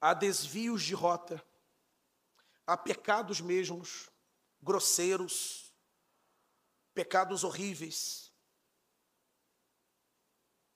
Há 0.00 0.12
desvios 0.12 0.82
de 0.82 0.94
rota 0.94 1.42
há 2.70 2.76
pecados 2.76 3.40
mesmos, 3.40 4.08
grosseiros, 4.62 5.74
pecados 6.94 7.42
horríveis. 7.42 8.32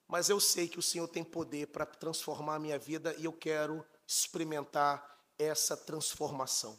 Mas 0.05 0.27
eu 0.27 0.41
sei 0.41 0.67
que 0.67 0.77
o 0.77 0.83
Senhor 0.83 1.07
tem 1.07 1.23
poder 1.23 1.67
para 1.67 1.85
transformar 1.85 2.55
a 2.55 2.59
minha 2.59 2.77
vida 2.77 3.15
e 3.15 3.23
eu 3.23 3.31
quero 3.31 3.85
experimentar 4.05 5.25
essa 5.39 5.77
transformação. 5.77 6.77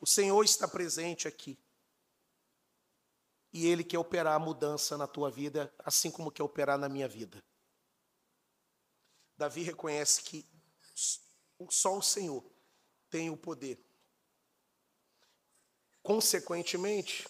O 0.00 0.06
Senhor 0.06 0.44
está 0.44 0.68
presente 0.68 1.26
aqui. 1.26 1.58
E 3.54 3.68
Ele 3.68 3.84
quer 3.84 3.98
operar 3.98 4.34
a 4.34 4.38
mudança 4.38 4.98
na 4.98 5.06
tua 5.06 5.30
vida, 5.30 5.72
assim 5.78 6.10
como 6.10 6.32
quer 6.32 6.42
operar 6.42 6.76
na 6.76 6.88
minha 6.88 7.06
vida. 7.06 7.40
Davi 9.36 9.62
reconhece 9.62 10.24
que 10.24 10.44
só 11.70 11.96
o 11.96 12.02
Senhor 12.02 12.44
tem 13.08 13.30
o 13.30 13.36
poder. 13.36 13.78
Consequentemente, 16.02 17.28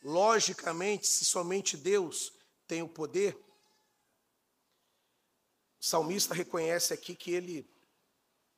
logicamente, 0.00 1.08
se 1.08 1.24
somente 1.24 1.76
Deus 1.76 2.32
tem 2.68 2.80
o 2.80 2.88
poder, 2.88 3.36
o 5.80 5.84
salmista 5.84 6.34
reconhece 6.34 6.94
aqui 6.94 7.16
que 7.16 7.32
ele, 7.32 7.68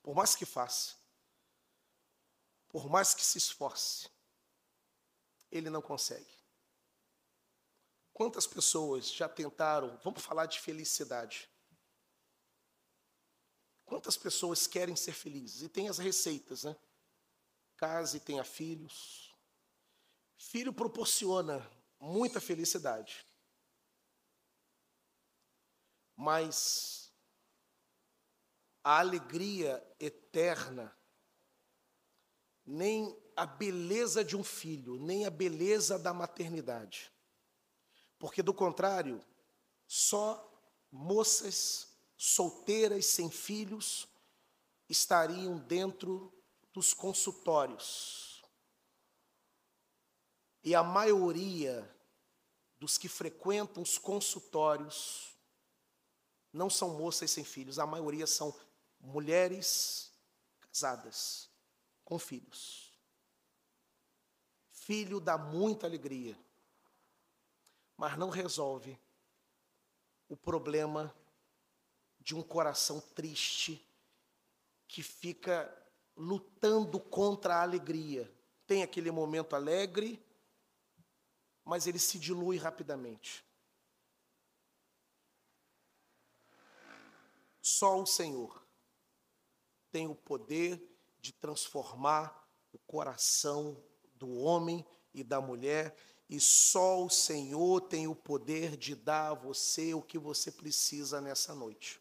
por 0.03 0.15
mais 0.15 0.35
que 0.35 0.45
faça, 0.45 0.97
por 2.69 2.91
mais 2.91 3.15
que 3.15 3.25
se 3.25 3.39
esforce, 3.39 4.11
ele 5.51 5.71
não 5.71 5.81
consegue. 5.81 6.42
Quantas 8.13 8.47
pessoas 8.47 9.11
já 9.11 9.29
tentaram, 9.29 9.99
vamos 10.03 10.23
falar 10.23 10.47
de 10.47 10.61
felicidade, 10.61 11.49
Quantas 13.93 14.17
pessoas 14.17 14.67
querem 14.67 14.97
ser 14.97 15.13
felizes? 15.13 15.61
E 15.61 15.69
tem 15.69 15.87
as 15.87 15.99
receitas, 15.99 16.65
né? 16.65 16.75
Case, 17.77 18.21
tenha 18.21 18.43
filhos. 18.43 19.35
Filho 20.39 20.73
proporciona 20.73 21.71
muita 22.01 22.41
felicidade. 22.41 23.27
Mas 26.17 27.13
a 28.83 28.99
alegria 28.99 29.87
eterna, 30.01 30.91
nem 32.65 33.15
a 33.37 33.45
beleza 33.45 34.25
de 34.25 34.35
um 34.35 34.43
filho, 34.43 34.99
nem 34.99 35.27
a 35.27 35.31
beleza 35.31 35.99
da 35.99 36.15
maternidade. 36.15 37.13
Porque, 38.23 38.41
do 38.41 38.55
contrário, 38.55 39.21
só 39.85 40.49
moças 40.93 41.89
solteiras 42.17 43.05
sem 43.05 43.29
filhos 43.29 44.07
estariam 44.89 45.59
dentro 45.59 46.33
dos 46.73 46.95
consultórios. 46.95 48.41
E 50.63 50.73
a 50.73 50.85
maioria 50.85 51.93
dos 52.79 52.97
que 52.97 53.09
frequentam 53.09 53.83
os 53.83 53.99
consultórios 53.99 55.37
não 56.53 56.71
são 56.71 56.97
moças 56.97 57.29
sem 57.29 57.43
filhos, 57.43 57.77
a 57.81 57.87
maioria 57.87 58.29
são 58.29 58.57
mulheres 59.01 60.13
casadas 60.61 61.51
com 62.05 62.21
filhos. 62.21 62.97
Filho 64.71 65.19
dá 65.19 65.37
muita 65.37 65.89
alegria, 65.89 66.39
mas 68.03 68.19
não 68.19 68.31
resolve 68.31 68.99
o 70.29 70.37
problema 70.37 71.15
de 72.19 72.35
um 72.35 72.43
coração 72.43 73.01
triste 73.01 73.81
que 74.89 75.05
fica 75.05 75.73
lutando 76.17 76.99
contra 76.99 77.55
a 77.55 77.63
alegria. 77.63 78.29
Tem 78.67 78.83
aquele 78.83 79.13
momento 79.13 79.55
alegre, 79.55 80.21
mas 81.65 81.87
ele 81.87 82.01
se 82.01 82.19
dilui 82.19 82.57
rapidamente. 82.57 83.45
Só 87.61 88.03
o 88.03 88.05
Senhor 88.05 88.67
tem 89.93 90.09
o 90.09 90.17
poder 90.17 90.93
de 91.21 91.33
transformar 91.33 92.51
o 92.73 92.81
coração 92.81 93.81
do 94.17 94.29
homem 94.41 94.85
e 95.15 95.23
da 95.23 95.41
mulher, 95.41 95.97
e 96.33 96.41
só 96.41 97.05
o 97.05 97.11
Senhor 97.11 97.83
tem 97.83 98.09
o 98.09 98.15
poder 98.15 98.75
de 98.75 98.95
dar 98.95 99.33
a 99.33 99.35
você 99.35 99.93
o 99.93 100.01
que 100.01 100.17
você 100.17 100.51
precisa 100.51 101.21
nessa 101.21 101.55
noite. 101.55 102.01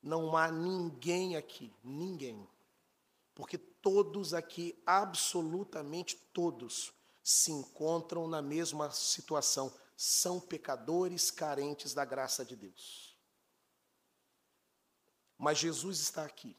Não 0.00 0.36
há 0.36 0.52
ninguém 0.52 1.34
aqui, 1.34 1.74
ninguém. 1.82 2.48
Porque 3.34 3.58
todos 3.58 4.32
aqui, 4.32 4.80
absolutamente 4.86 6.14
todos, 6.32 6.92
se 7.24 7.50
encontram 7.50 8.28
na 8.28 8.40
mesma 8.40 8.88
situação. 8.92 9.74
São 9.96 10.38
pecadores 10.38 11.28
carentes 11.28 11.92
da 11.92 12.04
graça 12.04 12.44
de 12.44 12.54
Deus. 12.54 13.18
Mas 15.36 15.58
Jesus 15.58 15.98
está 15.98 16.24
aqui. 16.24 16.56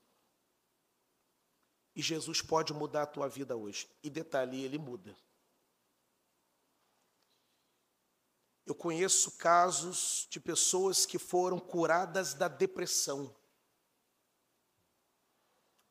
E 1.96 2.02
Jesus 2.02 2.42
pode 2.42 2.74
mudar 2.74 3.04
a 3.04 3.08
tua 3.08 3.30
vida 3.30 3.56
hoje. 3.56 3.88
E 4.04 4.10
detalhe, 4.10 4.62
ele 4.62 4.78
muda. 4.78 5.16
Eu 8.66 8.76
conheço 8.76 9.32
casos 9.38 10.28
de 10.30 10.40
pessoas 10.40 11.06
que 11.06 11.18
foram 11.18 11.60
curadas 11.60 12.34
da 12.34 12.48
depressão 12.48 13.36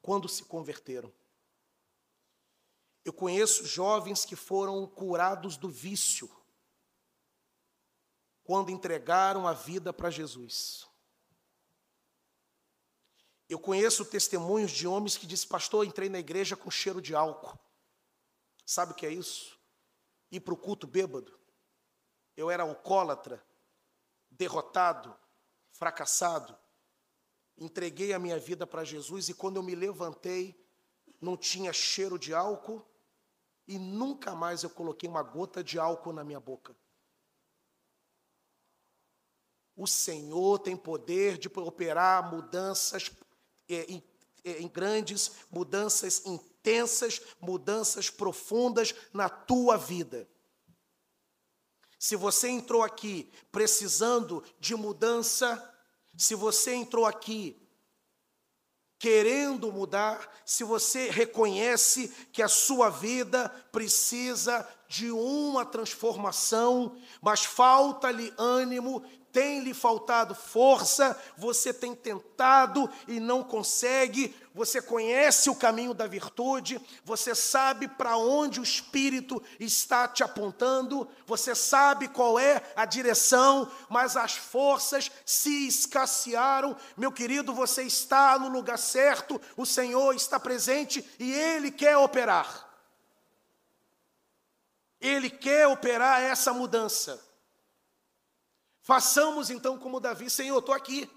quando 0.00 0.28
se 0.28 0.44
converteram. 0.44 1.12
Eu 3.04 3.12
conheço 3.12 3.66
jovens 3.66 4.24
que 4.24 4.36
foram 4.36 4.86
curados 4.86 5.56
do 5.56 5.68
vício 5.68 6.30
quando 8.44 8.70
entregaram 8.70 9.46
a 9.46 9.52
vida 9.52 9.92
para 9.92 10.10
Jesus. 10.10 10.86
Eu 13.48 13.58
conheço 13.58 14.04
testemunhos 14.04 14.70
de 14.70 14.86
homens 14.86 15.16
que 15.16 15.26
dizem, 15.26 15.48
pastor, 15.48 15.84
entrei 15.84 16.08
na 16.08 16.20
igreja 16.20 16.56
com 16.56 16.70
cheiro 16.70 17.02
de 17.02 17.16
álcool. 17.16 17.58
Sabe 18.64 18.92
o 18.92 18.94
que 18.94 19.04
é 19.04 19.12
isso? 19.12 19.58
Ir 20.30 20.40
para 20.40 20.54
o 20.54 20.56
culto 20.56 20.86
bêbado 20.86 21.39
eu 22.40 22.50
era 22.50 22.62
alcoólatra, 22.62 23.44
derrotado, 24.30 25.14
fracassado. 25.72 26.56
Entreguei 27.56 28.14
a 28.14 28.18
minha 28.18 28.38
vida 28.38 28.66
para 28.66 28.82
Jesus 28.82 29.28
e 29.28 29.34
quando 29.34 29.56
eu 29.56 29.62
me 29.62 29.74
levantei, 29.74 30.58
não 31.20 31.36
tinha 31.36 31.72
cheiro 31.72 32.18
de 32.18 32.32
álcool 32.32 32.82
e 33.68 33.78
nunca 33.78 34.34
mais 34.34 34.62
eu 34.62 34.70
coloquei 34.70 35.08
uma 35.08 35.22
gota 35.22 35.62
de 35.62 35.78
álcool 35.78 36.14
na 36.14 36.24
minha 36.24 36.40
boca. 36.40 36.74
O 39.76 39.86
Senhor 39.86 40.58
tem 40.60 40.76
poder 40.76 41.36
de 41.36 41.48
operar 41.48 42.30
mudanças 42.30 43.10
em, 43.68 44.02
em 44.44 44.68
grandes, 44.68 45.30
mudanças 45.50 46.24
intensas, 46.24 47.20
mudanças 47.38 48.08
profundas 48.08 48.94
na 49.12 49.28
tua 49.28 49.76
vida. 49.76 50.26
Se 52.00 52.16
você 52.16 52.48
entrou 52.48 52.82
aqui 52.82 53.30
precisando 53.52 54.42
de 54.58 54.74
mudança, 54.74 55.62
se 56.16 56.34
você 56.34 56.72
entrou 56.72 57.04
aqui 57.04 57.60
querendo 58.98 59.70
mudar, 59.70 60.40
se 60.46 60.64
você 60.64 61.10
reconhece 61.10 62.08
que 62.32 62.42
a 62.42 62.48
sua 62.48 62.88
vida 62.88 63.50
precisa 63.70 64.66
de 64.90 65.08
uma 65.12 65.64
transformação, 65.64 66.96
mas 67.22 67.44
falta-lhe 67.44 68.34
ânimo, 68.36 69.04
tem 69.32 69.60
lhe 69.60 69.72
faltado 69.72 70.34
força, 70.34 71.16
você 71.38 71.72
tem 71.72 71.94
tentado 71.94 72.90
e 73.06 73.20
não 73.20 73.44
consegue, 73.44 74.34
você 74.52 74.82
conhece 74.82 75.48
o 75.48 75.54
caminho 75.54 75.94
da 75.94 76.08
virtude, 76.08 76.80
você 77.04 77.36
sabe 77.36 77.86
para 77.86 78.16
onde 78.16 78.58
o 78.58 78.64
Espírito 78.64 79.40
está 79.60 80.08
te 80.08 80.24
apontando, 80.24 81.08
você 81.24 81.54
sabe 81.54 82.08
qual 82.08 82.36
é 82.36 82.60
a 82.74 82.84
direção, 82.84 83.70
mas 83.88 84.16
as 84.16 84.32
forças 84.32 85.08
se 85.24 85.68
escassearam. 85.68 86.76
Meu 86.96 87.12
querido, 87.12 87.54
você 87.54 87.84
está 87.84 88.36
no 88.40 88.48
lugar 88.48 88.76
certo, 88.76 89.40
o 89.56 89.64
Senhor 89.64 90.16
está 90.16 90.40
presente 90.40 91.08
e 91.16 91.32
Ele 91.32 91.70
quer 91.70 91.96
operar. 91.96 92.69
Ele 95.00 95.30
quer 95.30 95.66
operar 95.66 96.20
essa 96.20 96.52
mudança. 96.52 97.24
Façamos 98.82 99.50
então 99.50 99.78
como 99.78 100.00
Davi, 100.00 100.28
Senhor, 100.28 100.58
estou 100.58 100.74
aqui. 100.74 101.08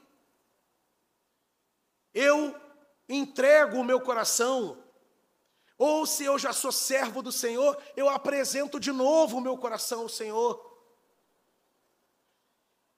Eu 2.14 2.56
entrego 3.10 3.78
o 3.78 3.84
meu 3.84 4.00
coração. 4.00 4.82
Ou 5.78 6.06
se 6.06 6.24
eu 6.24 6.38
já 6.38 6.54
sou 6.54 6.72
servo 6.72 7.22
do 7.22 7.32
Senhor, 7.32 7.82
eu 7.98 8.08
apresento 8.08 8.80
de 8.80 8.92
novo 8.92 9.38
o 9.38 9.42
meu 9.42 9.58
coração 9.58 10.02
ao 10.02 10.10
Senhor. 10.10 10.72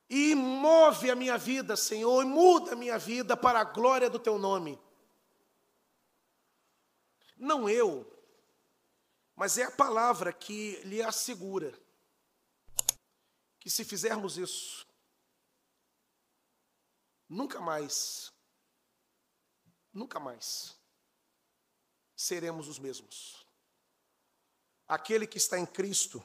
E 0.09 0.35
move 0.35 1.09
a 1.09 1.15
minha 1.15 1.37
vida, 1.37 1.75
Senhor, 1.75 2.21
e 2.21 2.25
muda 2.25 2.73
a 2.73 2.75
minha 2.75 2.97
vida 2.99 3.35
para 3.35 3.59
a 3.59 3.63
glória 3.63 4.09
do 4.09 4.19
teu 4.19 4.37
nome. 4.37 4.79
Não 7.37 7.67
eu, 7.67 8.05
mas 9.35 9.57
é 9.57 9.63
a 9.63 9.71
palavra 9.71 10.31
que 10.31 10.77
lhe 10.83 11.01
assegura 11.01 11.77
que 13.59 13.69
se 13.69 13.83
fizermos 13.83 14.37
isso, 14.37 14.87
nunca 17.27 17.59
mais, 17.59 18.31
nunca 19.91 20.19
mais 20.19 20.79
seremos 22.15 22.67
os 22.67 22.79
mesmos. 22.79 23.45
Aquele 24.87 25.25
que 25.25 25.39
está 25.39 25.57
em 25.57 25.65
Cristo, 25.65 26.23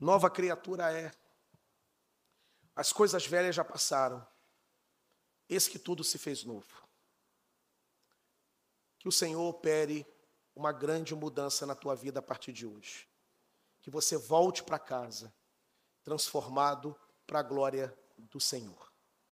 nova 0.00 0.30
criatura 0.30 0.90
é. 0.90 1.12
As 2.74 2.90
coisas 2.94 3.26
velhas 3.26 3.54
já 3.54 3.62
passaram, 3.62 4.26
eis 5.46 5.68
que 5.68 5.78
tudo 5.78 6.02
se 6.02 6.16
fez 6.16 6.42
novo. 6.44 6.88
Que 8.98 9.06
o 9.06 9.12
Senhor 9.12 9.42
opere 9.42 10.06
uma 10.54 10.72
grande 10.72 11.14
mudança 11.14 11.64
na 11.66 11.74
tua 11.74 11.94
vida 11.94 12.18
a 12.18 12.22
partir 12.22 12.52
de 12.52 12.66
hoje. 12.66 13.08
Que 13.80 13.90
você 13.90 14.16
volte 14.16 14.62
para 14.62 14.78
casa 14.78 15.34
transformado 16.04 16.96
para 17.26 17.40
a 17.40 17.42
glória 17.42 17.96
do 18.18 18.40
Senhor. 18.40 18.91